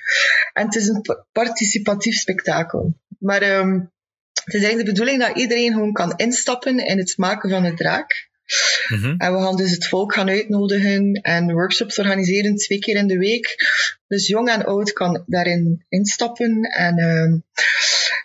[0.54, 2.94] En het is een pa- participatief spektakel.
[3.20, 3.80] Maar ehm,
[4.48, 7.76] het is eigenlijk de bedoeling dat iedereen gewoon kan instappen in het maken van een
[7.76, 8.30] draak.
[8.88, 9.16] Mhm.
[9.18, 13.18] En we gaan dus het volk gaan uitnodigen en workshops organiseren twee keer in de
[13.18, 13.56] week.
[14.08, 16.62] Dus jong en oud kan daarin instappen.
[16.62, 17.38] En, ehm,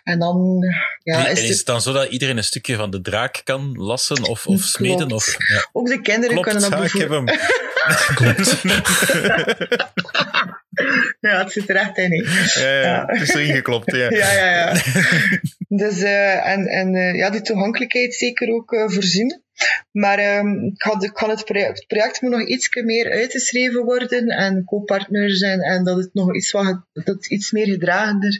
[0.03, 0.65] en dan
[1.03, 3.71] ja, en is het, het dan zo dat iedereen een stukje van de draak kan
[3.77, 5.11] lassen of, of smeden?
[5.11, 5.69] Of, ja.
[5.71, 7.39] ook de kinderen Klopt, kunnen dat ja, ik heb bijvoorbeeld...
[7.39, 8.15] hem.
[8.15, 8.61] Klopt.
[11.19, 12.13] Ja, het zit er echt in.
[12.53, 13.03] Ja, ja, Ja.
[13.07, 13.91] het is erin geklopt.
[13.95, 14.09] Ja.
[14.09, 14.73] Ja, ja, ja.
[15.67, 19.41] Dus, eh, en en eh, ja, die toegankelijkheid zeker ook eh, voorzien.
[19.91, 23.83] Maar ehm, ik, had, ik had het, project, het project moet nog iets meer uitgeschreven
[23.83, 28.37] worden en co-partners en, en dat het nog iets, wat, dat iets meer gedragender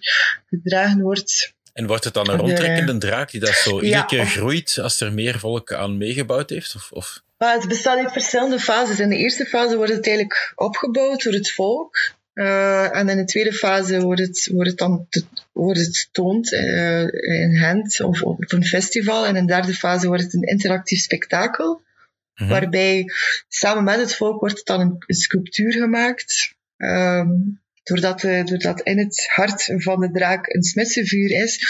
[0.49, 1.53] gedragen wordt.
[1.73, 4.31] En wordt het dan een De- rondtrekkende draak die dat zo Ja, iedere keer of-
[4.31, 6.75] groeit als er meer volk aan meegebouwd heeft?
[6.75, 7.21] Of, of...
[7.37, 8.99] Maar het bestaat uit verschillende fases.
[8.99, 11.97] In de eerste fase wordt het eigenlijk opgebouwd door het volk.
[12.33, 16.53] Eh, en in de tweede fase wordt het, wordt het dan te- wordt het getoond
[16.53, 17.01] eh,
[17.41, 19.25] in Gent of op een festival.
[19.25, 21.81] En in de derde fase wordt het een interactief spektakel.
[22.35, 22.49] Mhm.
[22.49, 23.05] Waarbij
[23.47, 26.55] samen met het volk wordt dan een, een sculptuur gemaakt.
[26.77, 27.29] Ehm,
[27.83, 31.67] doordat, eh, doordat in het hart van de draak een smitsenvuur is,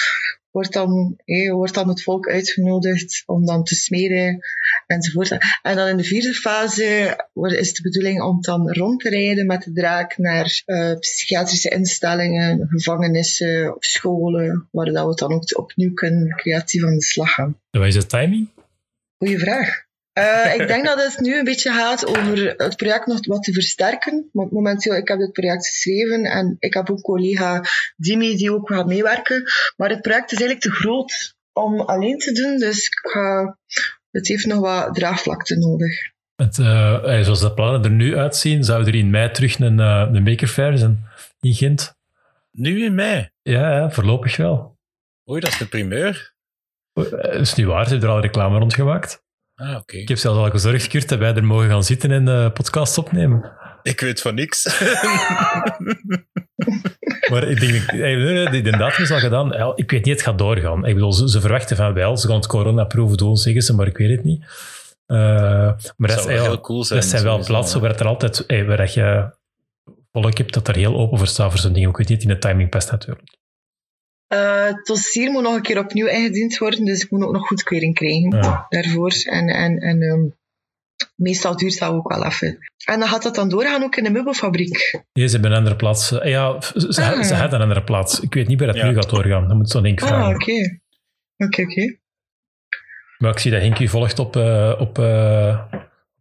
[0.53, 1.19] wordt dan,
[1.51, 4.39] wordt dan het volk uitgenodigd om dan te smeden
[4.87, 5.37] enzovoort.
[5.61, 9.45] En dan in de vierde fase wordt, is de bedoeling om dan rond te rijden
[9.45, 15.57] met de draak naar eh, psychiatrische instellingen, gevangenissen, of scholen, waar dat we dan ook
[15.57, 17.59] opnieuw kunnen creatief aan de slag gaan.
[17.71, 18.49] En Wat is de timing?
[19.17, 19.85] Goeie vraag.
[20.13, 23.53] Eh, ik denk dat het nu een beetje gaat over het project nog wat te
[23.53, 24.29] versterken.
[24.31, 27.63] Want momenteel, ik heb dit project geschreven en ik heb ook collega
[27.95, 29.43] Dimi die ook gaat meewerken.
[29.77, 33.57] Maar het project is eigenlijk te groot om alleen te doen, dus ik ga,
[34.11, 36.11] het heeft nog wat draagvlakte nodig.
[36.35, 40.09] Het, eh, zoals de plannen er nu uitzien, zou er in mei terug een, eh,
[40.11, 41.03] een Maker Fair zijn
[41.39, 41.95] in Gent.
[42.51, 43.29] Nu in mei.
[43.41, 44.77] Ja, ja, voorlopig wel.
[45.29, 46.33] Oei, dat is de primeur.
[46.93, 49.22] Dat is niet waar, ze hebben er al reclame rond gemaakt.
[49.55, 49.97] Ah, oké.
[49.97, 52.97] Ik heb zelfs al gezorgd, Kurt, dat wij er mogen gaan zitten en de podcast
[52.97, 53.51] opnemen.
[53.83, 54.65] Ik weet van niks.
[57.29, 57.87] Maar ik denk,
[58.63, 59.75] eh, datum is al gedaan.
[59.75, 60.85] Ik weet niet, het gaat doorgaan.
[60.85, 63.87] Ik bedoel, ze, ze verwachten van wel, ze gaan het coronaproeven doen, zeggen ze, maar
[63.87, 64.45] ik weet het niet.
[65.05, 65.17] Eh,
[65.97, 68.67] maar dat, zou is, heel cool zijn, dat zijn wel plaatsen waar er altijd, eh,
[68.67, 69.35] waar dat je
[70.11, 71.87] volk hebt dat er heel open voor staat voor zo'n ding.
[71.87, 73.37] Ik weet niet in de timing past natuurlijk.
[74.33, 77.47] Eh, het dossier moet nog een keer opnieuw ingediend worden, dus ik moet ook nog
[77.47, 78.65] goedkeuring krijgen Ja.
[78.69, 79.11] daarvoor.
[79.29, 80.21] En, en, en ehm,
[81.15, 82.57] meestal duurt dat ook wel even.
[82.85, 85.01] En dan gaat dat dan doorgaan ook in de meubelfabriek.
[85.13, 86.11] Nee, ze hebben een andere plaats.
[86.11, 87.23] Eh, Ja, ze, Ah.
[87.23, 88.19] ze hadden een andere plaats.
[88.19, 88.87] Ik weet niet waar dat Ja.
[88.89, 89.47] nu gaat doorgaan.
[89.47, 90.33] Dat moet zo'n Henk Ah, vragen.
[90.35, 90.79] oké.
[91.37, 91.97] Oké, oké.
[93.17, 95.59] Maar ik zie dat Henk u volgt op, eh, op, eh,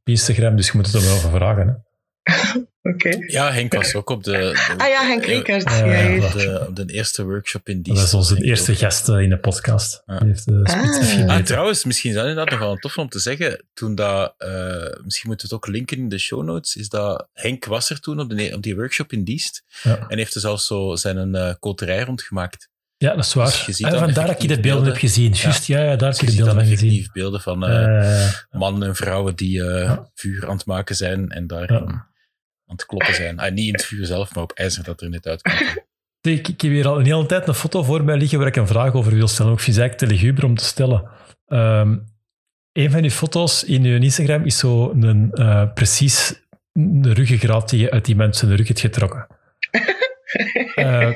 [0.00, 1.66] op Instagram, dus je moet het hem wel even vragen.
[1.66, 1.72] Hè.
[2.82, 3.08] Oké.
[3.26, 5.62] Ja, Henk was ook op de, de- Ah ja, Henk Rekert.
[5.62, 8.78] Ja, op de, op de eerste workshop in die Dat is onze eerste ook.
[8.78, 10.02] gast eh, in de podcast.
[10.06, 10.18] Ja.
[10.18, 11.36] Die heeft de Ah.
[11.36, 13.64] Ah, trouwens, misschien is dat inderdaad nog wel tof om te zeggen.
[13.74, 14.50] Toen dat, eh,
[15.04, 18.00] misschien moeten we het ook linken in de show notes, is dat Henk was er
[18.00, 19.62] toen op, de, op die workshop in Diest.
[19.82, 20.04] Ja.
[20.08, 22.70] En heeft er zelfs zo zijn eh koterij rondgemaakt.
[22.96, 23.46] Ja, dat is waar.
[23.46, 25.32] Dus je ziet Ah, dan vandaar dat ik de beelden heb gezien.
[25.32, 26.88] Juist, ja, ja, daar heb Dus je ik de ziet dan beelden van gezien.
[26.88, 30.10] effectief beelden van eh, Eh, mannen en vrouwen die eh, Ja.
[30.14, 32.10] vuur aan het maken zijn en daar Ja.
[32.72, 33.38] Aan het kloppen zijn.
[33.38, 35.60] Ah, niet in het vuur zelf, maar op ijzer dat er net uitkomt.
[36.20, 38.56] ik, ik heb hier al een hele tijd een foto voor mij liggen waar ik
[38.56, 39.52] een vraag over wil stellen.
[39.52, 41.08] Ik vind het eigenlijk te luguber om te stellen.
[41.46, 41.94] Ehm
[42.72, 46.42] een van die foto's in uw Instagram is zo een, eh, precies
[46.72, 49.26] een ruggengraat die je uit die mensen rug hebt getrokken.
[50.74, 51.08] Eh,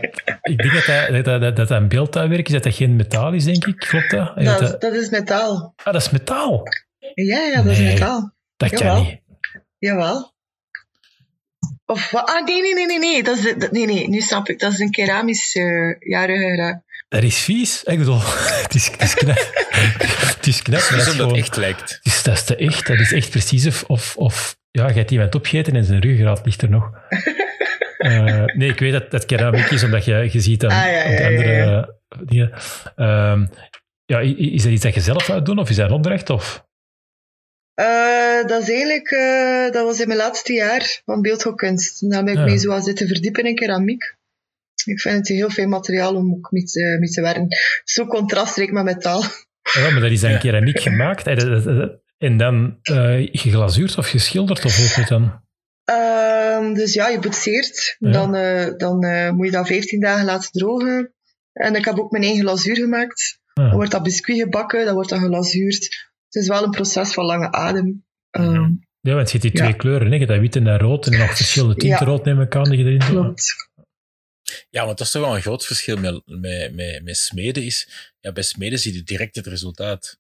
[0.43, 3.65] ik denk dat dat, dat, dat, een beeldhouwwerk is, dat dat geen metaal is, denk
[3.65, 3.77] ik.
[3.77, 4.37] Klopt dat?
[4.37, 5.73] Dat, dat, dat is metaal.
[5.77, 6.63] ah, dat is metaal.
[7.15, 8.35] Ja, ja, dat is metaal.
[8.57, 9.03] Dat kan Jawel.
[9.03, 9.21] niet.
[9.79, 10.35] Jawel.
[11.87, 12.29] Of wat?
[12.29, 13.23] Ah, nee, nee, nee, nee, nee.
[13.23, 14.59] Dat is, de- dat- nee, nee, nu snap ik.
[14.59, 16.83] Dat is een keramisch uh, ja, ruggengraat.
[17.09, 17.83] Dat is vies.
[17.85, 18.21] Ik bedoel,
[18.63, 19.51] het is, het is knap.
[20.37, 21.29] Het is knap, maar dat is omdat gewoon...
[21.29, 21.81] het echt lijkt.
[21.81, 22.87] Het is, dat is te echt.
[22.87, 23.85] Dat is echt precies of...
[23.87, 26.91] of, of ja, je hebt iemand opgegeten en zijn ruggengraat ligt er nog.
[27.97, 31.01] Eh, nee, ik weet dat dat keramiek is, omdat je, je ziet dan Ah, ja,
[31.03, 31.89] op de ja, ja, andere ja.
[32.25, 32.53] dingen.
[32.97, 33.47] Ehm,
[34.05, 36.31] ja, is dat iets dat je zelf gaat doen of is dat een opdracht?
[36.31, 36.65] Of?
[37.77, 42.03] Eh, dat is eigenlijk, eh, dat was in mijn laatste jaar van beeldhouwkunst.
[42.03, 42.45] En daar heb ik Ja.
[42.45, 44.15] mee zo zitten verdiepen in keramiek.
[44.85, 47.49] Ik vind het een heel fijn materiaal om ook mee te, mee te werken.
[47.85, 49.23] Zo contrastrijk met metaal.
[49.75, 50.39] Ja, maar dat is dan Ja.
[50.39, 51.27] keramiek gemaakt.
[51.27, 51.83] eh,
[52.19, 55.41] En dan eh, geglazuurd of geschilderd of hoe het dan?
[55.85, 57.97] Ehm, dus ja, je boetseert.
[57.99, 58.11] Ja.
[58.11, 61.13] Dan, eh, dan eh, moet je dat 15 dagen laten drogen.
[61.53, 63.39] En ik heb ook mijn eigen glazuur gemaakt.
[63.55, 63.65] Ah.
[63.65, 66.09] Dan wordt dat biscuit gebakken, dan wordt dat geglazuurd.
[66.37, 68.05] Het is wel een proces van lange adem.
[68.31, 68.73] Ehm, Mhm.
[69.01, 69.67] Ja, want je hebt die Ja.
[69.69, 70.07] twee kleuren.
[70.07, 70.13] Hè?
[70.13, 72.13] Je hebt dat wit en dat rood en nog verschillende tinten Ja.
[72.13, 72.99] rood neem ik aan die je erin.
[72.99, 73.55] Klopt.
[74.71, 77.63] Ja, want dat is toch wel een groot verschil met, met, met, met smeden.
[77.65, 80.19] Is, ja, bij smeden zie je direct het resultaat.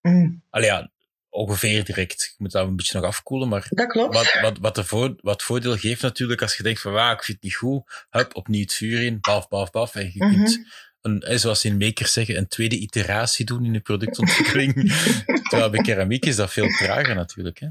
[0.00, 0.90] Mm, Allee, ja,
[1.28, 2.22] ongeveer direct.
[2.22, 4.14] Je moet dat een beetje nog afkoelen, maar dat klopt.
[4.14, 7.22] wat, wat, wat, de voor, wat voordeel geeft natuurlijk als je denkt van, wauw, ik
[7.24, 9.94] vind het niet goed, hup, opnieuw het vuur in, baf, baf, baf.
[9.94, 10.34] En je Mhm.
[10.34, 10.60] kunt,
[11.00, 14.72] een, eh, zoals in makers zeggen, een tweede iteratie doen in je productontwikkeling.
[15.48, 17.58] Terwijl bij keramiek is dat veel trager natuurlijk.
[17.58, 17.68] Hè?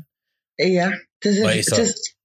[0.65, 1.67] Ja, het is, het, is,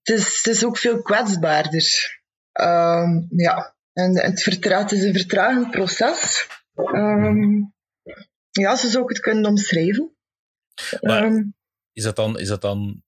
[0.03, 2.21] het, is, het is ook veel kwetsbaarder.
[2.53, 6.47] Ehm, ja, en het, vertraagt, het is een vertragend proces.
[6.75, 7.63] Ehm,
[8.51, 10.17] ja, zo zou ik het kunnen omschrijven.
[11.01, 11.43] Maar Ehm,
[11.93, 13.03] is dat dan, is dat dan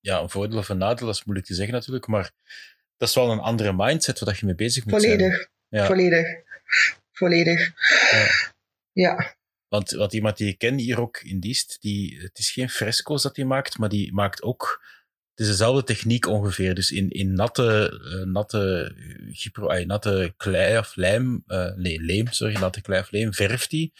[0.00, 1.06] ja, een voordeel of een nadeel?
[1.06, 2.30] Dat is moeilijk te zeggen natuurlijk, maar
[2.96, 5.18] dat is wel een andere mindset waar je mee bezig moet zijn.
[5.18, 5.48] volledig,
[5.86, 6.26] volledig,
[7.20, 7.72] volledig.
[8.10, 8.28] Ja.
[8.92, 9.36] Ja.
[9.68, 13.22] Want, want iemand die ik ken hier ook in Diest, die, het is geen fresco's
[13.22, 14.82] dat hij maakt, maar die maakt ook...
[15.30, 16.74] Het is dezelfde techniek ongeveer.
[16.74, 18.94] Dus in, in natte, eh, natte,
[19.32, 23.70] gypro, ay, natte klei of lijm, eh, nee, leem, sorry, natte klei of leem, verft
[23.70, 23.92] hij.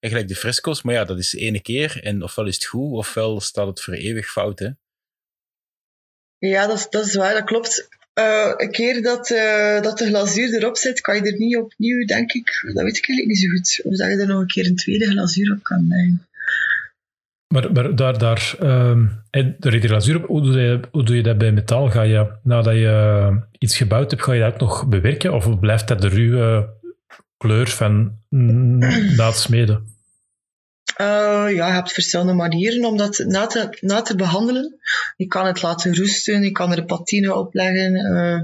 [0.00, 2.02] Eigenlijk de fresco's, maar ja, dat is ene keer.
[2.02, 4.70] En ofwel is het goed, ofwel staat het voor eeuwig fout, hè.
[6.38, 7.88] Ja, dat dat is waar, dat klopt.
[8.14, 12.04] Eh, een keer dat, eh, dat de glazuur erop zit, kan je er niet opnieuw,
[12.04, 14.46] denk ik, dat weet ik eigenlijk niet zo goed, of dat je er nog een
[14.46, 16.26] keer een tweede glazuur op kan leggen.
[17.54, 21.22] Maar, maar daar, daar ehm, en de glazuur op, hoe doe, je, hoe doe je
[21.22, 21.90] dat bij metaal?
[21.90, 25.34] Ga je, nadat je iets gebouwd hebt, ga je dat nog bewerken?
[25.34, 26.68] Of blijft dat de ruwe
[27.36, 29.93] kleur van na het smeden?
[30.96, 34.78] Eh, ja, je hebt verschillende manieren om dat na te, na te behandelen.
[35.16, 38.40] Je kan het laten roesten, je kan er patine op leggen, eh,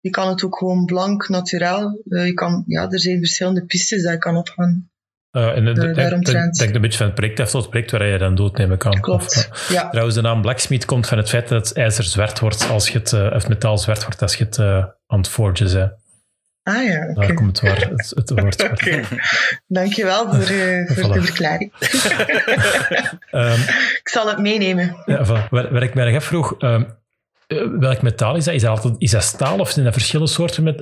[0.00, 1.98] je kan het ook gewoon blank, naturaal.
[2.08, 4.90] Eh, je kan, ja, er zijn verschillende pistes dat je kan opgaan.
[5.32, 6.58] Uh, en denk, denk, daaromtrent.
[6.58, 9.00] denk een beetje van het project af tot het project waar je dan doodnemen kan.
[9.00, 9.88] Klopt, Of, ja.
[9.88, 12.98] Trouwens, de naam blacksmith komt van het feit dat het ijzer zwart wordt als je
[12.98, 14.58] het, of metaal zwart wordt als je het
[15.06, 15.97] aan het forgen.
[16.68, 17.20] Ah ja, oké.
[17.26, 19.08] Daar komt het, waar, het, het woord zwart.
[19.66, 21.72] Dankjewel voor, eh, voor de verklaring.
[23.30, 23.60] Ehm,
[24.00, 24.96] Ik zal het meenemen.
[25.06, 25.48] Ja, voilà.
[25.50, 26.82] waar, waar ik mij nog afvroeg, eh,
[27.78, 28.54] welk metaal is dat?
[28.54, 30.80] Is dat, altijd, is dat staal of zijn dat verschillende soorten met?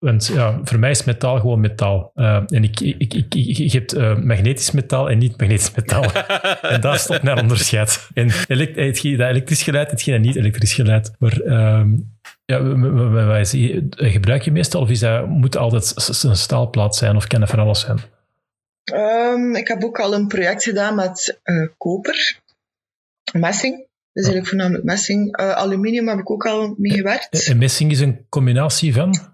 [0.00, 2.10] Want ja, voor mij is metaal gewoon metaal.
[2.14, 6.12] Eh, en ik, ik, ik, ik, ik- je hebt eh, magnetisch metaal en niet-magnetisch metaal.
[6.74, 8.08] en daar stopt naar onderscheid.
[8.14, 11.12] En elekt, eh, hetgeen dat elektrisch geluid, hetgeen dat niet elektrisch geluid.
[11.18, 11.90] Maar ehm,
[12.44, 12.58] ja,
[13.90, 14.80] gebruik je meestal?
[14.80, 15.94] Of is dat, moet het altijd
[16.24, 17.16] een staalplaat zijn?
[17.16, 17.98] Of kan dat van alles zijn?
[18.84, 22.38] Ehm, ik heb ook al een project gedaan met eh, koper,
[23.32, 23.76] messing.
[24.12, 25.36] Dus eigenlijk voornamelijk messing.
[25.36, 27.46] Eh, aluminium heb ik ook al mee gewerkt.
[27.46, 29.29] En messing is een combinatie van?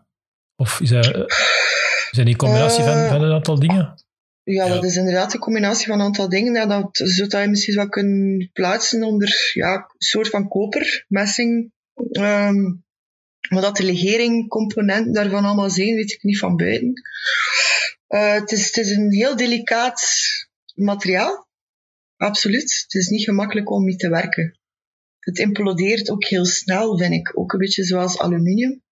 [0.56, 1.04] Of is dat,
[2.10, 3.94] is dat een combinatie van, Eh, van een aantal dingen?
[4.42, 4.68] Ja, Ja.
[4.68, 6.54] dat is inderdaad een combinatie van een aantal dingen.
[6.54, 11.72] Ja, dat zou je misschien wel kunnen plaatsen onder ja, een soort van koper, messing.
[12.12, 12.62] Ehm,
[13.48, 16.92] maar dat de legering-componenten daarvan allemaal zijn, weet ik niet van buiten.
[18.06, 20.02] Eh, het, is, het is een heel delicaat
[20.74, 21.48] materiaal.
[22.16, 22.82] Absoluut.
[22.82, 24.58] Het is niet gemakkelijk om mee te werken.
[25.18, 27.38] Het implodeert ook heel snel, vind ik.
[27.38, 28.82] Ook een beetje zoals aluminium.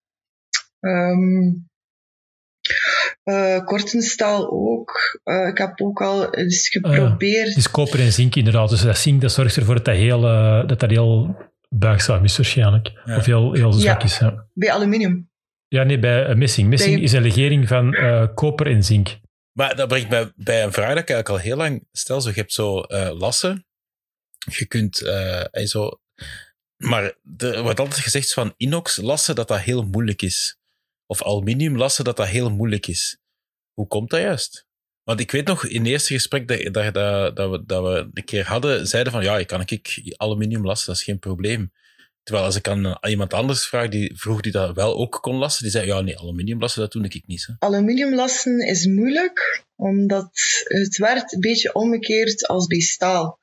[0.84, 1.52] Ehm
[3.22, 5.20] eh, kortenstaal ook.
[5.22, 7.48] Eh, ik heb ook al eens geprobeerd.
[7.48, 8.68] Het is koper en zink inderdaad.
[8.70, 11.36] Dus dat zink dat zorgt ervoor dat dat heel, eh, dat dat heel
[11.68, 12.92] buigzaam is waarschijnlijk.
[13.04, 13.16] Ja.
[13.16, 14.04] Of heel, heel zwak Ja.
[14.06, 14.18] is.
[14.18, 14.46] Ja.
[14.54, 15.30] Bij aluminium.
[15.68, 16.68] ja, nee, bij messing.
[16.68, 19.18] Messing Bij- is een legering van eh, koper en zink.
[19.52, 22.20] Maar dat brengt mij bij een vraag dat ik eigenlijk al heel lang stel.
[22.20, 23.66] Zo, je hebt zo eh, lassen.
[24.50, 24.96] Je kunt
[25.64, 26.00] zo...
[26.76, 30.58] Maar er wordt altijd gezegd van inox lassen dat dat heel moeilijk is.
[31.06, 33.18] Of aluminium lassen dat dat heel moeilijk is.
[33.72, 34.66] Hoe komt dat juist?
[35.02, 38.10] Want ik weet nog, in het eerste gesprek dat, dat, dat, dat, we, dat we
[38.12, 41.72] een keer hadden, zeiden van ja, je kan ik aluminium lassen, dat is geen probleem.
[42.22, 45.62] Terwijl als ik aan iemand anders vraag, die vroeg die dat wel ook kon lassen,
[45.62, 47.46] die zei ja, nee, aluminium lassen, dat doe ik niet.
[47.46, 47.54] Hè.
[47.58, 50.30] Aluminiumlassen is moeilijk, omdat
[50.64, 53.38] het werkt een beetje omgekeerd als bij staal.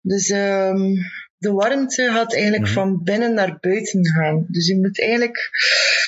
[0.00, 0.94] Dus ehm,
[1.40, 2.72] de warmte gaat eigenlijk Mhm.
[2.72, 4.44] van binnen naar buiten gaan.
[4.48, 5.50] Dus je moet eigenlijk,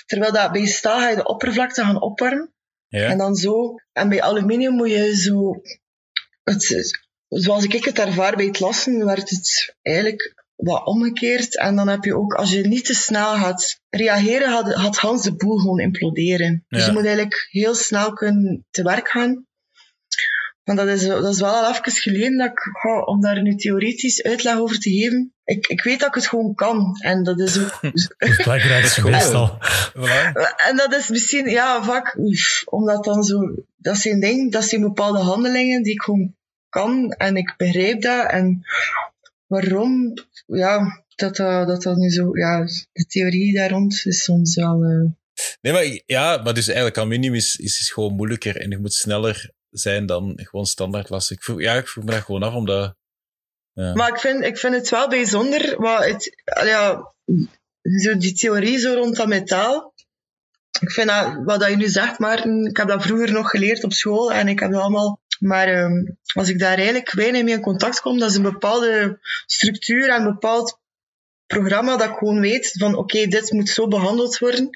[0.06, 2.52] terwijl dat bij staal ga je de oppervlakte gaan opwarmen.
[2.88, 3.08] Ja?
[3.08, 3.74] En dan zo.
[3.92, 5.60] En bij aluminium moet je zo.
[6.44, 6.92] Het,
[7.28, 11.56] zoals ik het ervaar bij het lassen, werd het eigenlijk wat omgekeerd.
[11.58, 15.22] En dan heb je ook, als je niet te snel gaat reageren, gaat, gaat Hans
[15.22, 16.64] de boel gewoon imploderen.
[16.68, 19.46] Dus je moet eigenlijk heel snel kunnen te werk gaan.
[20.64, 23.54] Want dat is, dat is wel al even geleden dat ik, goh, om daar nu
[23.54, 25.32] theoretisch uitleg over te geven.
[25.44, 26.96] Ik, ik weet dat ik het gewoon kan.
[27.00, 27.78] En dat is ook
[28.16, 29.58] het belangrijkste meestal.
[30.68, 34.80] En dat is misschien, ja, vaak, oef, omdat dan zo, dat zijn dingen, dat zijn
[34.80, 36.34] bepaalde handelingen die ik gewoon
[36.68, 38.30] kan en ik begrijp dat.
[38.30, 38.66] En
[39.46, 40.14] waarom,
[40.46, 44.82] ja, dat dat, dat, dat nu zo, ja, de theorie daar rond is soms wel.
[44.84, 45.10] eh,
[45.60, 48.94] Nee, maar ja, maar dus eigenlijk aluminium is, is, is gewoon moeilijker en je moet
[48.94, 51.36] sneller zijn dan gewoon standaard lassen.
[51.36, 52.94] Ik ja, ik vroeg me dat gewoon af, omdat...
[53.72, 53.94] Ja.
[53.94, 57.12] Maar ik vind, ik vind het wel bijzonder, wat het, ja,
[57.82, 59.94] zo die theorie zo rond dat metaal.
[60.80, 63.84] Ik vind dat, wat dat je nu zegt, Maarten, ik heb dat vroeger nog geleerd
[63.84, 65.20] op school en ik heb dat allemaal.
[65.38, 66.04] Maar ehm,
[66.34, 70.20] als ik daar eigenlijk weinig mee in contact kom, dat is een bepaalde structuur en
[70.20, 70.80] een bepaald
[71.58, 74.70] programma dat ik gewoon weet van oké, dit moet zo behandeld worden.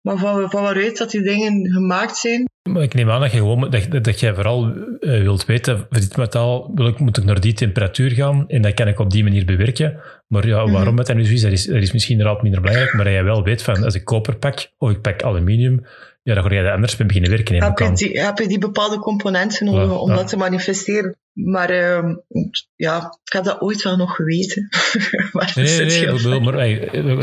[0.00, 2.48] Maar van, van waaruit dat die dingen gemaakt zijn.
[2.70, 6.00] Maar ik neem aan dat je gewoon dat, dat jij vooral uh, wilt weten, voor
[6.00, 9.10] dit metaal wil ik, moet ik naar die temperatuur gaan en dat kan ik op
[9.10, 10.00] die manier bewerken.
[10.26, 12.60] Maar ja, waarom mm het nu zo is, dat is, dat is misschien inderdaad minder
[12.60, 15.84] belangrijk, maar dat jij wel weet van als ik koper pak of ik pak aluminium,
[16.24, 17.62] ja, dan ga je er anders mee beginnen werken.
[17.62, 20.16] Heb je, die, heb je die bepaalde componenten nodig ja, om ja.
[20.16, 21.16] dat te manifesteren?
[21.32, 22.14] Maar uh,
[22.76, 24.68] ja, ik heb dat ooit wel nog geweten.
[25.32, 26.58] maar nee, nee, nee, nee maar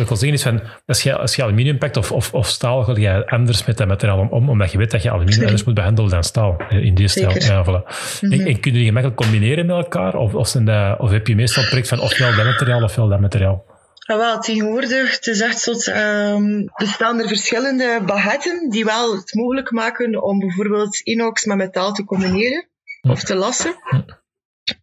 [0.01, 2.83] ik wil zeggen is van, als je, als je aluminium pakt of, of, of staal,
[2.83, 5.73] ga je anders met dat materiaal om, omdat je weet dat je aluminium anders moet
[5.73, 7.39] behandelen dan staal in die stijl.
[7.39, 7.67] Ja, voilà.
[7.67, 7.83] mm
[8.19, 8.31] -hmm.
[8.31, 10.15] en, en, kun je die gemakkelijk combineren met elkaar?
[10.15, 10.55] Of, of,
[10.97, 13.70] of heb je meestal project van ofwel dat materiaal ofwel dat materiaal?
[14.11, 19.33] Ja, wel, tegenwoordig, het is echt soort, um, bestaan er verschillende bagetten die wel het
[19.33, 22.67] mogelijk maken om bijvoorbeeld inox met metaal te combineren
[23.01, 23.75] of te lassen.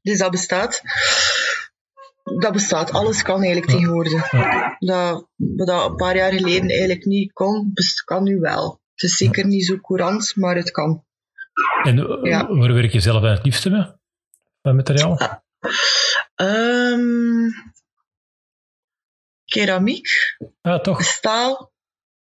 [0.03, 0.83] Dus dat bestaat.
[2.39, 2.93] Dat bestaat.
[2.93, 4.31] Alles kan eigenlijk tegenwoordig.
[4.79, 7.73] Dat, wat dat een paar jaar geleden eigenlijk niet kon,
[8.05, 8.81] kan nu wel.
[8.95, 11.05] Het is zeker niet zo courant, maar het kan.
[11.83, 12.47] En ja.
[12.47, 13.87] waar werk je zelf het liefste mee?
[14.63, 15.43] Met materiaal?
[16.37, 17.53] Um,
[19.49, 20.07] keramiek.
[20.61, 21.03] Ah, toch?
[21.03, 21.73] Staal.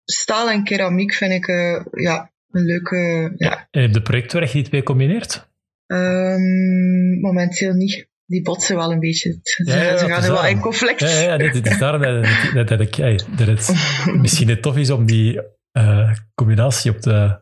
[0.06, 3.34] Staal en keramiek vind ik uh, ja, een leuke...
[3.38, 3.68] Ja.
[3.72, 5.52] En heb je project waar je die twee combineert?
[5.88, 8.08] Um, momenteel niet.
[8.26, 9.40] Die botsen wel een beetje.
[9.66, 11.00] Ja, ja, ze gaan er wel in conflict.
[11.00, 12.98] Ja, ja, dit is daarom dat, dat, dat, ik,
[13.38, 13.74] dat het
[14.22, 15.42] misschien net tof is om die
[15.78, 17.42] uh, combinatie op te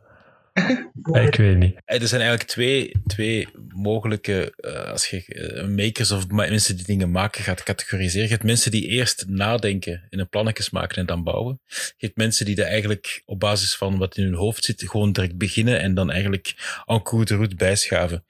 [1.12, 1.80] ik weet niet.
[1.84, 7.10] Er zijn eigenlijk twee, twee mogelijke, uh, als je uh, makers of mensen die dingen
[7.10, 8.24] maken gaat categoriseren.
[8.24, 11.60] Je hebt mensen die eerst nadenken en een plannetjes maken en dan bouwen.
[11.68, 15.12] Je hebt mensen die dat eigenlijk op basis van wat in hun hoofd zit, gewoon
[15.12, 18.24] direct beginnen en dan eigenlijk en cours de route bijschaven.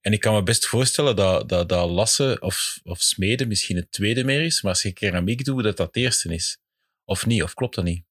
[0.00, 3.92] En ik kan me best voorstellen dat, dat, dat lassen of, of smeden misschien het
[3.92, 6.58] tweede meer is, maar als je keramiek doet, dat dat het eerste is.
[7.04, 8.04] Of niet, of klopt dat niet?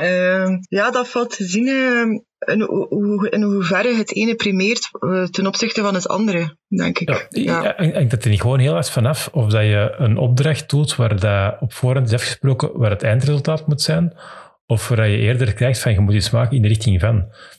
[0.00, 5.24] Uh, ja, dat valt te zien uh, in, hoe, in hoeverre het ene primeert uh,
[5.24, 7.08] ten opzichte van het andere, denk ik.
[7.08, 7.62] Ja, ja.
[7.62, 10.70] ja ik denk dat er niet gewoon heel erg vanaf of dat je een opdracht
[10.70, 14.16] doet waar dat op voorhand is afgesproken waar het eindresultaat moet zijn,
[14.66, 17.18] of waar je eerder krijgt van je moet iets maken in de richting van.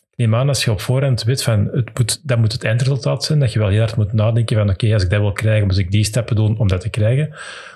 [0.09, 3.23] Ik neem aan als je op voorhand weet van het moet, dat moet het eindresultaat
[3.23, 5.31] zijn, dat je wel heel hard moet nadenken van oké, okay, als ik dat wil
[5.31, 7.29] krijgen, moet ik die stappen doen om dat te krijgen.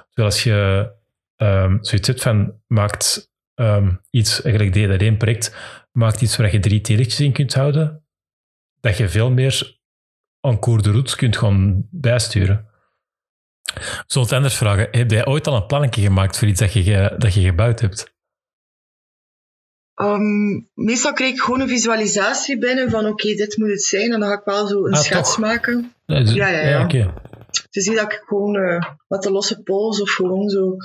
[0.07, 0.91] Terwijl als je
[1.37, 5.55] um, zoiets hebt van maakt um, iets, eigenlijk deed dat één project,
[5.95, 8.05] maakt iets waar je drie telertjes in kunt houden,
[8.79, 9.79] dat je veel meer
[10.41, 12.67] en cours de route kunt gaan bijsturen.
[14.05, 17.33] Zult anders vragen, heb jij ooit al een plannetje gemaakt voor iets dat je, dat
[17.33, 18.13] je gebouwd hebt?
[19.95, 24.11] Um, meestal krijg ik gewoon een visualisatie binnen van oké, okay, dit moet het zijn.
[24.13, 25.39] En dan ga ik wel zo een ah, schets toch?
[25.39, 25.93] maken.
[26.05, 26.59] Ja, dus, ja, ja.
[26.59, 26.69] ja.
[26.69, 27.13] ja okay.
[27.69, 30.75] Dus zie dat ik gewoon uh, wat de losse pols of gewoon zo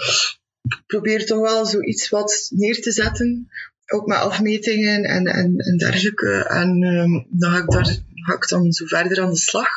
[0.87, 3.49] probeer toch wel zoiets wat neer te zetten.
[3.93, 6.45] Ook met afmetingen en, en, en dergelijke.
[6.49, 9.69] En um, dan ga ik, daar, ga ik dan zo verder aan de slag.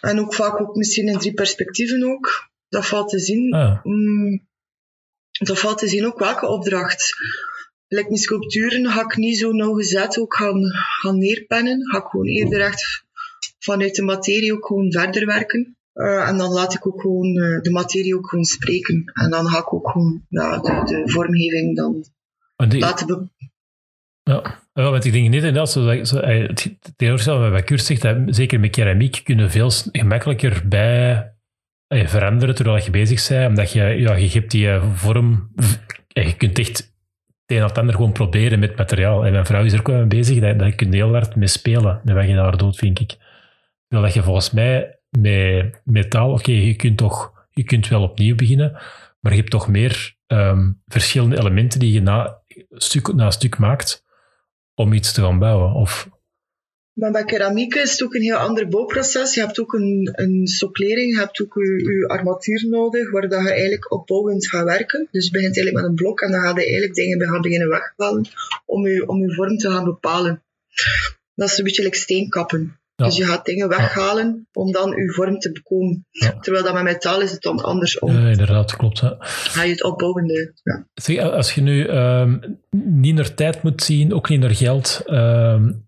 [0.00, 2.50] En ook vaak ook misschien in drie perspectieven ook.
[2.68, 3.52] Dat valt te zien.
[3.52, 3.84] Ah.
[3.84, 4.46] Mm,
[5.30, 7.16] dat valt te zien ook welke opdracht.
[7.88, 11.90] Like mijn sculpturen ga ik niet zo nauwgezet ook gaan, gaan neerpennen.
[11.90, 13.04] Ga ik gewoon eerder echt
[13.58, 15.76] vanuit de materie ook gewoon verder werken.
[15.94, 19.04] Uh, en dan laat ik ook gewoon uh, de materie ook gewoon spreken.
[19.14, 22.04] En dan ga ik ook gewoon ja, de, de vormgeving dan
[22.56, 23.30] die, laten
[24.22, 24.60] ja.
[24.72, 28.16] ja, want ik denk niet inderdaad, zo, zo, eh, het tegenovergestelde wat Kurt zegt, dat
[28.26, 31.32] zeker met keramiek kunnen veel gemakkelijker bij
[31.86, 35.52] eh, veranderen terwijl je bezig bent, omdat je, ja, je hebt die vorm,
[36.06, 36.92] je kunt echt
[37.46, 39.26] het een of het ander gewoon proberen met materiaal.
[39.26, 41.48] En mijn vrouw is er ook mee bezig, dat, dat kun je heel hard mee
[41.48, 43.16] spelen, met wat je daar doet, vind ik.
[43.88, 48.02] Terwijl dat je volgens mij met metaal, oké, okay, je kunt toch je kunt wel
[48.02, 48.72] opnieuw beginnen,
[49.20, 52.40] maar je hebt toch meer um, verschillende elementen die je na
[52.70, 54.04] stuk, na stuk maakt
[54.74, 55.72] om iets te gaan bouwen.
[55.72, 56.08] Of...
[56.92, 59.34] Bij keramiek is het ook een heel ander bouwproces.
[59.34, 63.50] Je hebt ook een, een soplering, je hebt ook je, armatuur nodig, waar dat je
[63.50, 65.08] eigenlijk opbouwend gaat werken.
[65.10, 67.68] Dus je begint eigenlijk met een blok en dan ga je eigenlijk dingen gaan beginnen
[67.68, 68.26] weghalen
[68.64, 70.42] om je, om je vorm te gaan bepalen.
[71.34, 72.80] Dat is een beetje like steenkappen.
[72.96, 76.06] Dus je gaat dingen weghalen om dan je vorm te bekomen.
[76.40, 78.12] Terwijl dat met metaal is het dan andersom.
[78.12, 78.98] Ja, inderdaad, klopt.
[78.98, 79.16] Ja.
[79.18, 80.52] Ga je het opbouwende.
[80.62, 80.88] Ja.
[80.94, 85.86] Zeg, als je nu um, niet naar tijd moet zien, ook niet naar geld, um,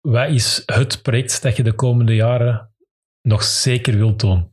[0.00, 2.72] wat is het project dat je de komende jaren
[3.22, 4.52] nog zeker wilt doen?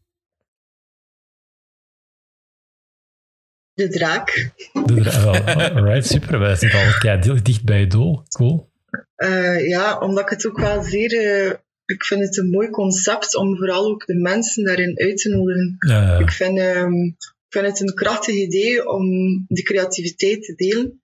[3.74, 4.52] De draak.
[4.86, 5.74] De draak.
[5.76, 6.40] Alright, super.
[6.40, 8.24] Wij zitten al dicht bij je doel.
[8.28, 8.72] Cool.
[9.18, 11.54] Uh, ja, omdat ik het ook wel zeer uh,
[11.88, 15.76] ik vind het een mooi concept om vooral ook de mensen daarin uit te nodigen.
[15.80, 16.20] Ja, ja.
[16.20, 17.06] Ik vind um,
[17.48, 19.06] ik vind het een krachtig idee om
[19.48, 21.02] die creativiteit te delen.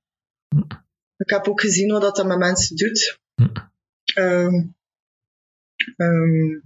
[1.17, 3.19] Ik heb ook gezien wat dat met mensen doet.
[4.13, 4.65] Ehm,
[5.95, 6.59] ehm,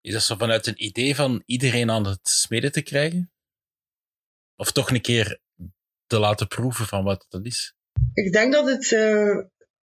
[0.00, 3.30] Is dat zo vanuit een idee van iedereen aan het smeden te krijgen?
[4.56, 5.40] Of toch een keer
[6.06, 7.74] te laten proeven van wat dat is?
[8.12, 9.38] ik denk dat het, eh,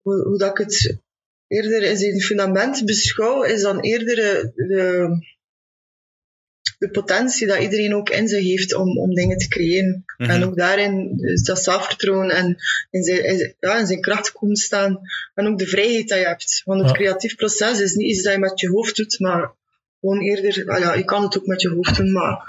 [0.01, 1.01] hoe, hoe dat ik het
[1.53, 4.17] eerder in zijn fundament beschouw, is dan eerder
[4.55, 5.09] de,
[6.79, 10.05] de potentie dat iedereen ook in zich heeft om, om dingen te creëren.
[10.17, 10.31] Mhm.
[10.31, 12.57] En ook daarin is dat zelfvertrouwen en
[12.91, 15.01] in zijn, ja, in zijn kracht komen staan.
[15.35, 16.63] En ook de vrijheid dat je hebt.
[16.65, 16.97] Want het Ja.
[16.97, 19.55] creatief proces is niet iets dat je met je hoofd doet, maar
[20.01, 22.45] gewoon eerder, ja, je kan het ook met je hoofd doen, maar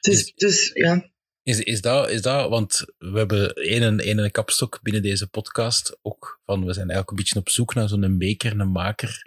[0.00, 1.10] dus, dus ja.
[1.46, 5.98] Is, is, dat, is dat, want we hebben één een, een kapstok binnen deze podcast
[6.02, 9.26] ook van, we zijn eigenlijk een beetje op zoek naar zo'n maker, een maker.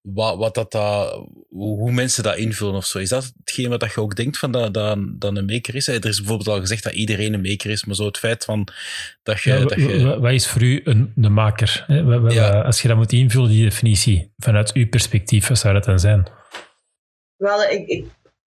[0.00, 2.98] Wat, wat dat, dat, hoe, mensen dat invullen of zo.
[2.98, 5.88] Is dat hetgeen wat dat je ook denkt van dat, dat, dat een maker is?
[5.88, 8.68] Er is bijvoorbeeld al gezegd dat iedereen een maker is, maar zo het feit van
[9.22, 9.50] dat je...
[9.50, 11.84] Ja, dat je wa- wat is voor u een, een maker?
[11.86, 11.98] hè?
[12.28, 12.60] Ja.
[12.60, 16.26] Als je dat moet invullen, die definitie, vanuit uw perspectief, wat zou dat dan zijn?
[17.36, 18.06] Wel, ik, ik,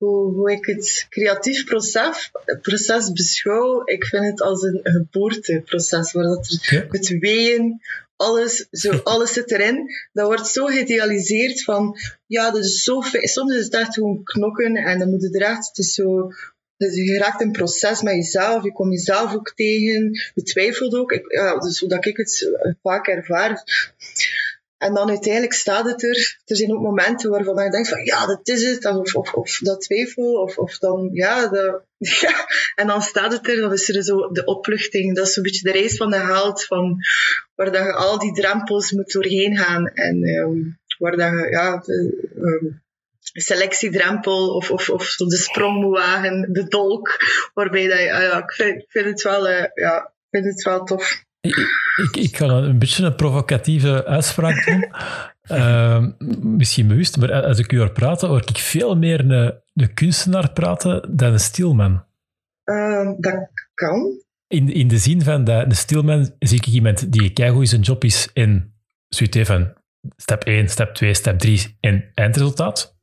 [0.07, 2.31] hoe, hoe ik het creatief proces,
[2.63, 6.87] proces beschouw, ik vind het als een geboorteproces, waar dat er Ja.
[6.89, 7.81] het weeën,
[8.17, 9.91] alles, zo, alles zit erin.
[10.13, 11.97] Dat wordt zo geïdealiseerd van,
[12.27, 13.29] ja, dat is zo fijn.
[13.29, 16.33] Soms is het echt gewoon knokken en dan moet je er echt, het is zo,
[16.77, 21.13] dus je raakt een proces met jezelf, je komt jezelf ook tegen, je twijfelt ook.
[21.13, 23.65] Ik, ja, dus hoe dat ik het eh, vaak ervaar.
[24.83, 26.41] En dan uiteindelijk staat het er.
[26.45, 28.87] Er zijn ook momenten waarvan je denkt van ja, dat is het.
[29.33, 30.33] Of, dat twijfel.
[30.33, 31.51] Of, of dan ja.
[32.75, 33.61] En dan staat het er.
[33.61, 35.17] Dan is er zo de opluchting.
[35.17, 36.65] Dat is zo'n beetje de reis van de held.
[36.65, 36.97] Van,
[37.55, 39.87] waar dat je al die drempels moet doorheen gaan.
[39.87, 40.59] En ehm,
[40.99, 41.83] waar dat je ja,
[42.37, 42.67] ehm,
[43.21, 46.53] selectiedrempel of, of, of de sprong moet wagen.
[46.53, 47.17] De dolk.
[47.55, 50.45] Waarbij dat je, ah ja, ik vind, ik vind het wel, eh, ja, ik vind
[50.45, 51.25] het wel tof.
[51.43, 51.57] Ik,
[51.97, 54.87] ik, ik ga een, een beetje een provocatieve uitspraak doen.
[55.43, 56.11] Ehm,
[56.57, 60.53] misschien bewust, maar als ik u hoor praten, hoor ik veel meer een, een kunstenaar
[60.53, 62.05] praten dan een stilman.
[62.65, 64.21] Ehm, dat kan.
[64.47, 68.05] In, in de zin van dat een stilman zie ik iemand die keigoed zijn job
[68.05, 68.73] is in
[69.09, 69.73] zoiets van
[70.17, 72.97] stap 1, stap 2, stap 3 en eindresultaat.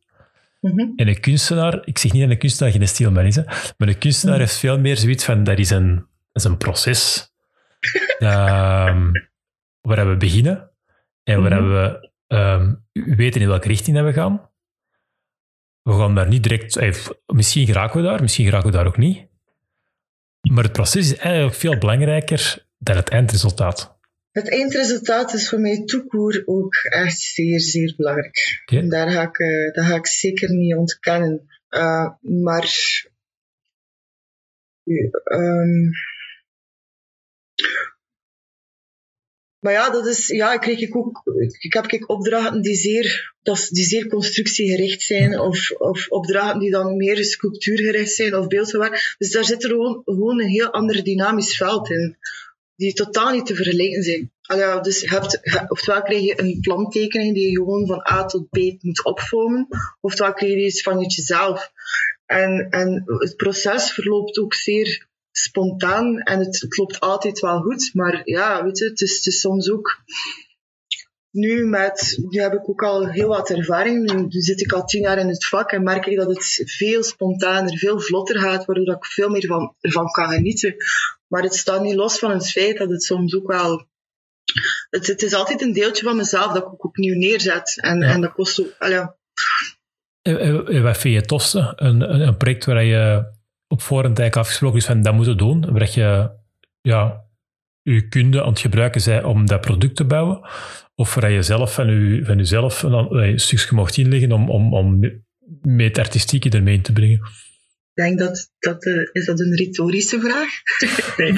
[0.61, 0.79] Mhm.
[0.95, 3.43] En een kunstenaar, ik zeg niet dat een kunstenaar geen stilman is, hè,
[3.77, 4.45] maar een kunstenaar Mhm.
[4.45, 7.31] heeft veel meer zoiets van, dat is een, dat is een proces
[8.19, 9.11] ehm,
[9.81, 10.71] waar we beginnen
[11.23, 11.71] en waar Mhm.
[11.71, 14.49] we ehm, weten in welke richting we gaan.
[15.81, 16.77] We gaan daar niet direct...
[16.77, 16.93] eh,
[17.25, 19.27] misschien geraken we daar, misschien geraken we daar ook niet.
[20.51, 23.97] Maar het proces is eigenlijk veel belangrijker dan het eindresultaat.
[24.31, 28.63] Het eindresultaat is voor mij toekoer ook echt zeer, zeer belangrijk.
[28.89, 31.47] Daar, ga ik, eh, dat ga ik zeker niet ontkennen.
[31.69, 32.67] Uh, maar
[35.23, 35.91] um,
[39.59, 41.21] maar ja, dat is, ja, ik kreeg ook,
[41.59, 43.33] ik heb ik opdrachten die zeer,
[43.69, 49.15] die zeer constructiegericht zijn, of, of opdrachten die dan meer sculptuurgericht zijn, of beeldverwerking.
[49.17, 52.17] Dus daar zit er gewoon, gewoon een heel ander dynamisch veld in,
[52.75, 54.31] die totaal niet te vergelijken zijn.
[54.41, 58.57] Allee, dus hebt, oftewel krijg je een plantekening die je gewoon van A tot B
[58.81, 59.67] moet opvormen,
[60.01, 61.71] oftewel krijg je iets van jezelf.
[62.25, 67.89] En, en het proces verloopt ook zeer spontaan en het, loopt altijd wel goed.
[67.93, 70.03] Maar ja, weet je, het is, het is soms ook.
[71.31, 74.13] Nu, met, nu heb ik ook al heel wat ervaring.
[74.13, 77.03] Nu, zit ik al tien jaar in het vak en merk ik dat het veel
[77.03, 80.75] spontaner, veel vlotter gaat, waardoor ik veel meer van, ervan kan genieten.
[81.27, 83.87] Maar het staat niet los van het feit dat het soms ook wel.
[84.89, 87.77] Het, het is altijd een deeltje van mezelf dat ik ook opnieuw neerzet.
[87.81, 88.07] En, ja.
[88.07, 88.75] en dat kost ook.
[88.79, 89.17] Al ja.
[90.21, 91.73] En wat vind je het tofste?
[91.75, 93.37] Een, een, een project waar je
[93.69, 96.29] op voorhand eigenlijk afgesproken is van dat moeten doen, waar je
[96.81, 97.25] ja,
[97.81, 100.49] je kunde aan het gebruiken zij om dat product te bouwen,
[100.95, 104.73] of waar je zelf van, je, van jezelf een, een stukje mocht inleggen om, om,
[104.73, 104.99] om
[105.61, 107.21] met het artistieke ermee in te brengen?
[107.93, 110.49] Ik denk dat, dat uh, is dat een retorische vraag?
[111.17, 111.31] nee.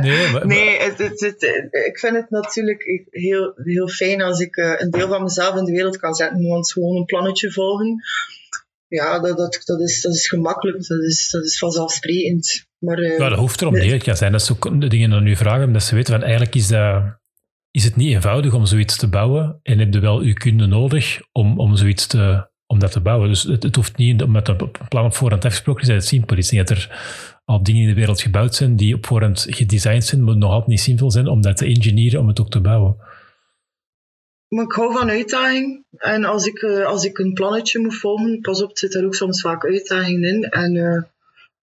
[0.00, 1.42] nee, maar, nee het, het, het,
[1.86, 5.64] ik vind het natuurlijk heel, heel fijn als ik uh, een deel van mezelf in
[5.64, 8.02] de wereld kan zetten, want gewoon een plannetje volgen
[8.88, 12.66] ja, dat, dat, dat, is, dat is gemakkelijk, dat is, dat is vanzelfsprekend.
[12.78, 14.02] Maar, uh, ja, dat hoeft erom niet.
[14.02, 16.54] Kan zijn dat ze ook de dingen aan u vragen, omdat ze weten van eigenlijk
[16.54, 17.02] is, dat,
[17.70, 21.20] is het niet eenvoudig om zoiets te bouwen en heb je wel uw kunde nodig
[21.32, 23.28] om, om zoiets te, om dat te bouwen.
[23.28, 26.36] Dus het, het hoeft niet met een plan op voorhand afgesproken is dat het simpel
[26.36, 26.50] is.
[26.50, 26.98] Niet dat er
[27.44, 30.68] al dingen in de wereld gebouwd zijn die op voorhand gedesigned zijn, maar nog altijd
[30.68, 32.96] niet simpel zijn om dat te engineeren, om het ook te bouwen.
[34.48, 35.84] Maar ik hou van uitdaging.
[35.96, 39.14] En als ik, uh, als ik een plannetje moet volgen, pas op, zit er ook
[39.14, 40.42] soms vaak uitdagingen in.
[40.44, 41.02] En uh,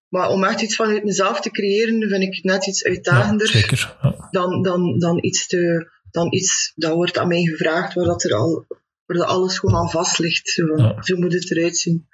[0.10, 3.96] Maar om echt iets vanuit mezelf te creëren, vind ik net iets uitdagender Ja, zeker.
[4.02, 4.28] Ja.
[4.32, 8.34] dan, dan, dan, iets te, dan iets dat wordt aan mij gevraagd, waar, dat er
[8.34, 8.66] al,
[9.06, 10.50] waar dat alles gewoon aan vast ligt.
[10.50, 11.02] Zo, van, Ja.
[11.04, 12.08] zo moet het eruit zien.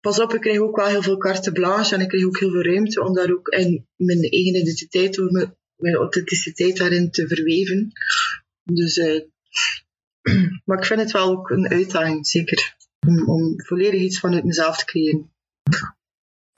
[0.00, 2.50] Pas op, ik krijg ook wel heel veel carte blanche en ik krijg ook heel
[2.50, 7.26] veel ruimte om daar ook in mijn eigen identiteit, door mijn, mijn authenticiteit daarin te
[7.28, 7.92] verweven.
[8.62, 9.20] Dus, eh,
[10.64, 12.74] maar ik vind het wel ook een uitdaging, zeker.
[13.06, 15.30] Om, om volledig iets vanuit mezelf te creëren.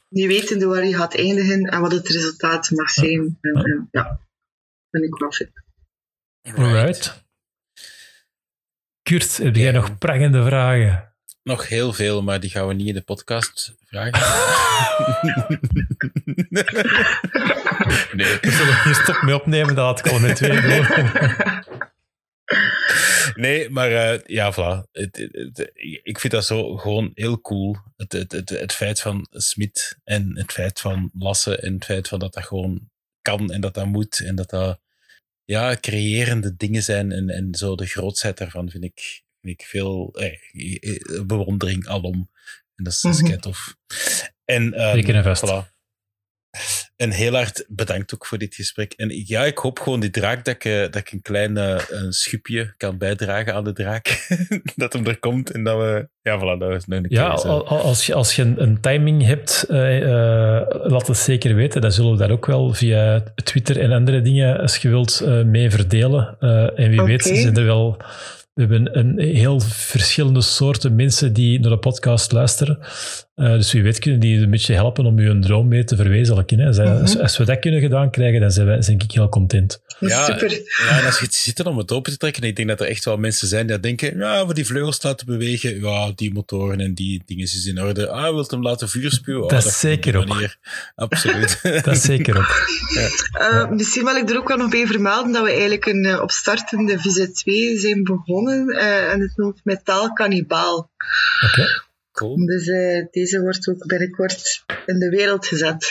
[0.09, 3.39] Niet wetende waar je gaat eindigen en wat het resultaat mag zijn.
[3.41, 4.21] En, en, ja,
[4.91, 5.51] vind ik wel fit.
[6.57, 7.25] Alright.
[9.03, 9.73] Kurt, heb jij Ja.
[9.73, 11.13] nog prangende vragen?
[11.43, 14.13] Nog heel veel, maar die gaan we niet in de podcast vragen.
[18.19, 18.39] nee.
[18.41, 20.87] We zullen hier stop mee opnemen, dat had ik al met twee door.
[23.35, 24.91] Nee, maar eh, ja, voilà.
[24.93, 25.71] Het, het- het-
[26.03, 27.77] ik vind dat zo gewoon heel cool.
[27.97, 32.09] Het, het, het, het feit van Smit en het feit van Lasse en het feit
[32.09, 32.91] van dat dat gewoon
[33.23, 34.81] kan en dat dat moet en dat dat
[35.45, 40.15] ja, creërende dingen zijn en, en zo de grootheid daarvan vind ik, vind ik veel
[40.15, 40.33] eh,
[40.81, 42.31] eh, bewondering alom.
[42.75, 43.31] En dat is, dat is Mhm.
[44.45, 45.45] En, ehm, Zeker en vast.
[45.47, 45.77] Voilà.
[46.99, 48.93] En heel hard bedankt ook voor dit gesprek.
[48.93, 51.81] En ja, ik hoop gewoon die draak dat ik, eh, dat ik een klein eh,
[51.89, 54.27] een schupje kan bijdragen aan de draak.
[54.77, 56.09] dat hem er komt en dat we...
[56.23, 58.81] Ja, voilà, dat is nog een Ja, keer al- als je, als je een, een
[58.81, 61.81] timing hebt, eh, eh, laat het zeker weten.
[61.81, 65.43] Dan zullen we daar ook wel via Twitter en andere dingen, als je wilt, eh,
[65.43, 66.37] mee verdelen.
[66.41, 67.97] Eh, en wie weet zijn er wel...
[68.55, 72.79] We hebben een heel verschillende soorten mensen die naar de podcast luisteren.
[73.39, 76.59] Eh, dus wie weet kunnen die een beetje helpen om je droom mee te verwezenlijken.
[76.59, 76.67] Hè.
[76.67, 79.81] Als, als, als we dat kunnen gedaan krijgen, dan zijn wij, denk ik heel content.
[80.01, 80.51] Ja, Super.
[80.51, 82.81] Ja, en als je het zit om het open te trekken, en ik denk dat
[82.81, 86.33] er echt wel mensen zijn die denken, ja, voor die vleugels laten bewegen, ja, die
[86.33, 88.09] motoren en die dingen is in orde.
[88.09, 89.43] Ah, wilt hem laten vuur spuwen?
[89.43, 90.27] Oh, Dat is op zeker ook.
[90.27, 90.57] manier.
[90.95, 91.61] Absoluut.
[91.85, 92.57] Dat is zeker ook.
[93.33, 96.21] Eh, Misschien wil ik er ook wel nog bij vermelden dat we eigenlijk een uh,
[96.23, 98.69] opstartende Visa 2 zijn begonnen.
[98.69, 100.91] Uh, en het noemt Metaal Cannibaal.
[101.47, 101.87] Oké.
[102.19, 102.47] Cool.
[102.47, 105.91] Dus uh, deze wordt ook binnenkort in de wereld gezet.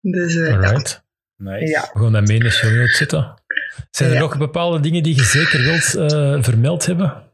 [0.00, 1.04] Dus, uh, Alright.
[1.36, 1.66] Nice.
[1.66, 1.90] Ja.
[1.92, 3.42] We gaan dat mee show notes zetten.
[3.90, 4.20] Zijn er Ja.
[4.20, 7.30] nog bepaalde dingen die je zeker wilt uh, vermeld hebben?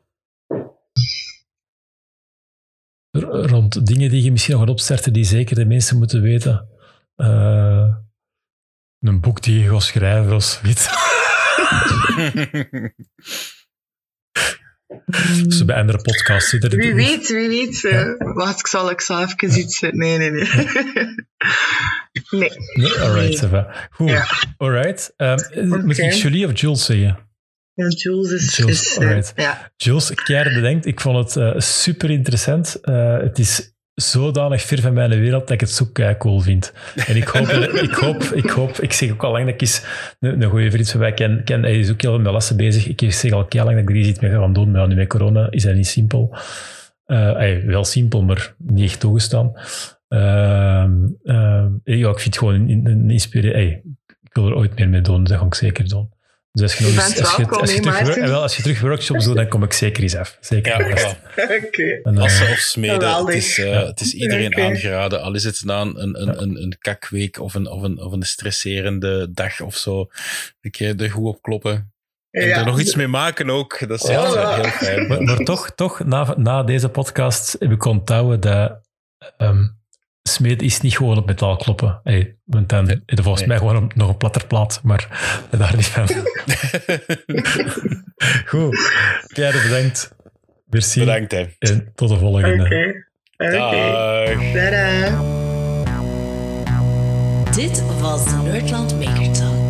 [3.10, 6.68] R rond dingen die je misschien nog gaat opstarten die zeker de mensen moeten weten.
[7.16, 7.94] Uh,
[9.00, 10.88] een boek die je gaat schrijven of zoiets.
[15.48, 16.50] Zo bij andere podcasts.
[16.50, 17.82] Zit er Wie weet, wie weet.
[17.82, 19.80] Uh, wacht, ik zal, ik zal even iets...
[19.80, 20.30] Nee, nee, nee.
[22.30, 22.50] nee.
[22.74, 23.00] nee.
[23.00, 23.64] Alright, nee.
[23.90, 24.08] Goed.
[24.08, 24.26] Ja.
[24.56, 25.14] Alright.
[25.16, 25.64] Um, okay.
[25.64, 27.18] Moet ik Julie of Jules zeggen?
[27.74, 28.56] Ja, Jules is...
[28.56, 29.32] Jules, is alright.
[29.36, 29.72] Uh, ja.
[29.76, 30.10] Jules,
[30.54, 32.78] bedenkt, ik vond het uh, super interessant.
[32.82, 35.88] Uh, het is zodanig ver van mijn wereld dat ik het zo
[36.18, 36.72] cool vind.
[37.06, 37.48] En ik hoop,
[37.88, 39.84] ik hoop, ik hoop, ik zeg ook al lang dat ik eens
[40.20, 41.62] een, een goede vriend van mij ken, ken.
[41.62, 42.86] Hij is ook heel met lessen bezig.
[42.86, 45.50] Ik zeg al lang dat ik er iets mee ga doen, maar nu met corona
[45.50, 46.36] is dat niet simpel.
[47.06, 49.52] Uh, wel simpel, maar niet echt toegestaan.
[50.08, 50.84] Uh,
[51.84, 53.20] ja, ik vind het gewoon een, een.
[53.30, 53.82] Hey,
[54.22, 56.10] ik wil er ooit meer mee doen, dat ga ik zeker doen.
[56.56, 59.24] Dus als je, nog eens, als, je, als, je terug, wel, als je terug workshops
[59.24, 60.36] doet, dan kom ik zeker eens af.
[60.40, 60.80] Zeker.
[60.80, 61.16] Ja, ja.
[61.36, 62.24] Okay.
[62.24, 64.66] Assen of smeden, het is, uh, het is iedereen okay.
[64.66, 65.22] aangeraden.
[65.22, 68.22] Al is het na een, een, een, een kakweek of een, of, een, of een
[68.22, 70.06] stresserende dag of zo.
[70.60, 71.92] Een keer er goed op kloppen.
[72.30, 72.58] En ja.
[72.58, 73.88] er nog iets mee maken ook.
[73.88, 74.54] Dat is ja.
[74.54, 75.06] heel fijn.
[75.06, 78.80] Maar, maar toch, toch na, na deze podcast heb ik onthouden dat
[79.38, 79.78] um,
[80.28, 82.00] smeed is niet gewoon op metaal kloppen.
[82.02, 83.02] Hey, want dan nee.
[83.06, 83.48] is volgens nee.
[83.48, 85.08] mij gewoon nog een platter plaat, maar
[85.58, 86.06] daar niet van.
[88.50, 88.92] Goed.
[89.32, 90.14] Pierre, bedankt.
[90.66, 91.00] Merci.
[91.00, 91.46] Bedankt, hè.
[91.58, 92.64] En tot de volgende.
[92.64, 92.64] Oké.
[92.64, 93.04] Okay.
[97.54, 99.65] Dit was de Nerdland Maker Talk.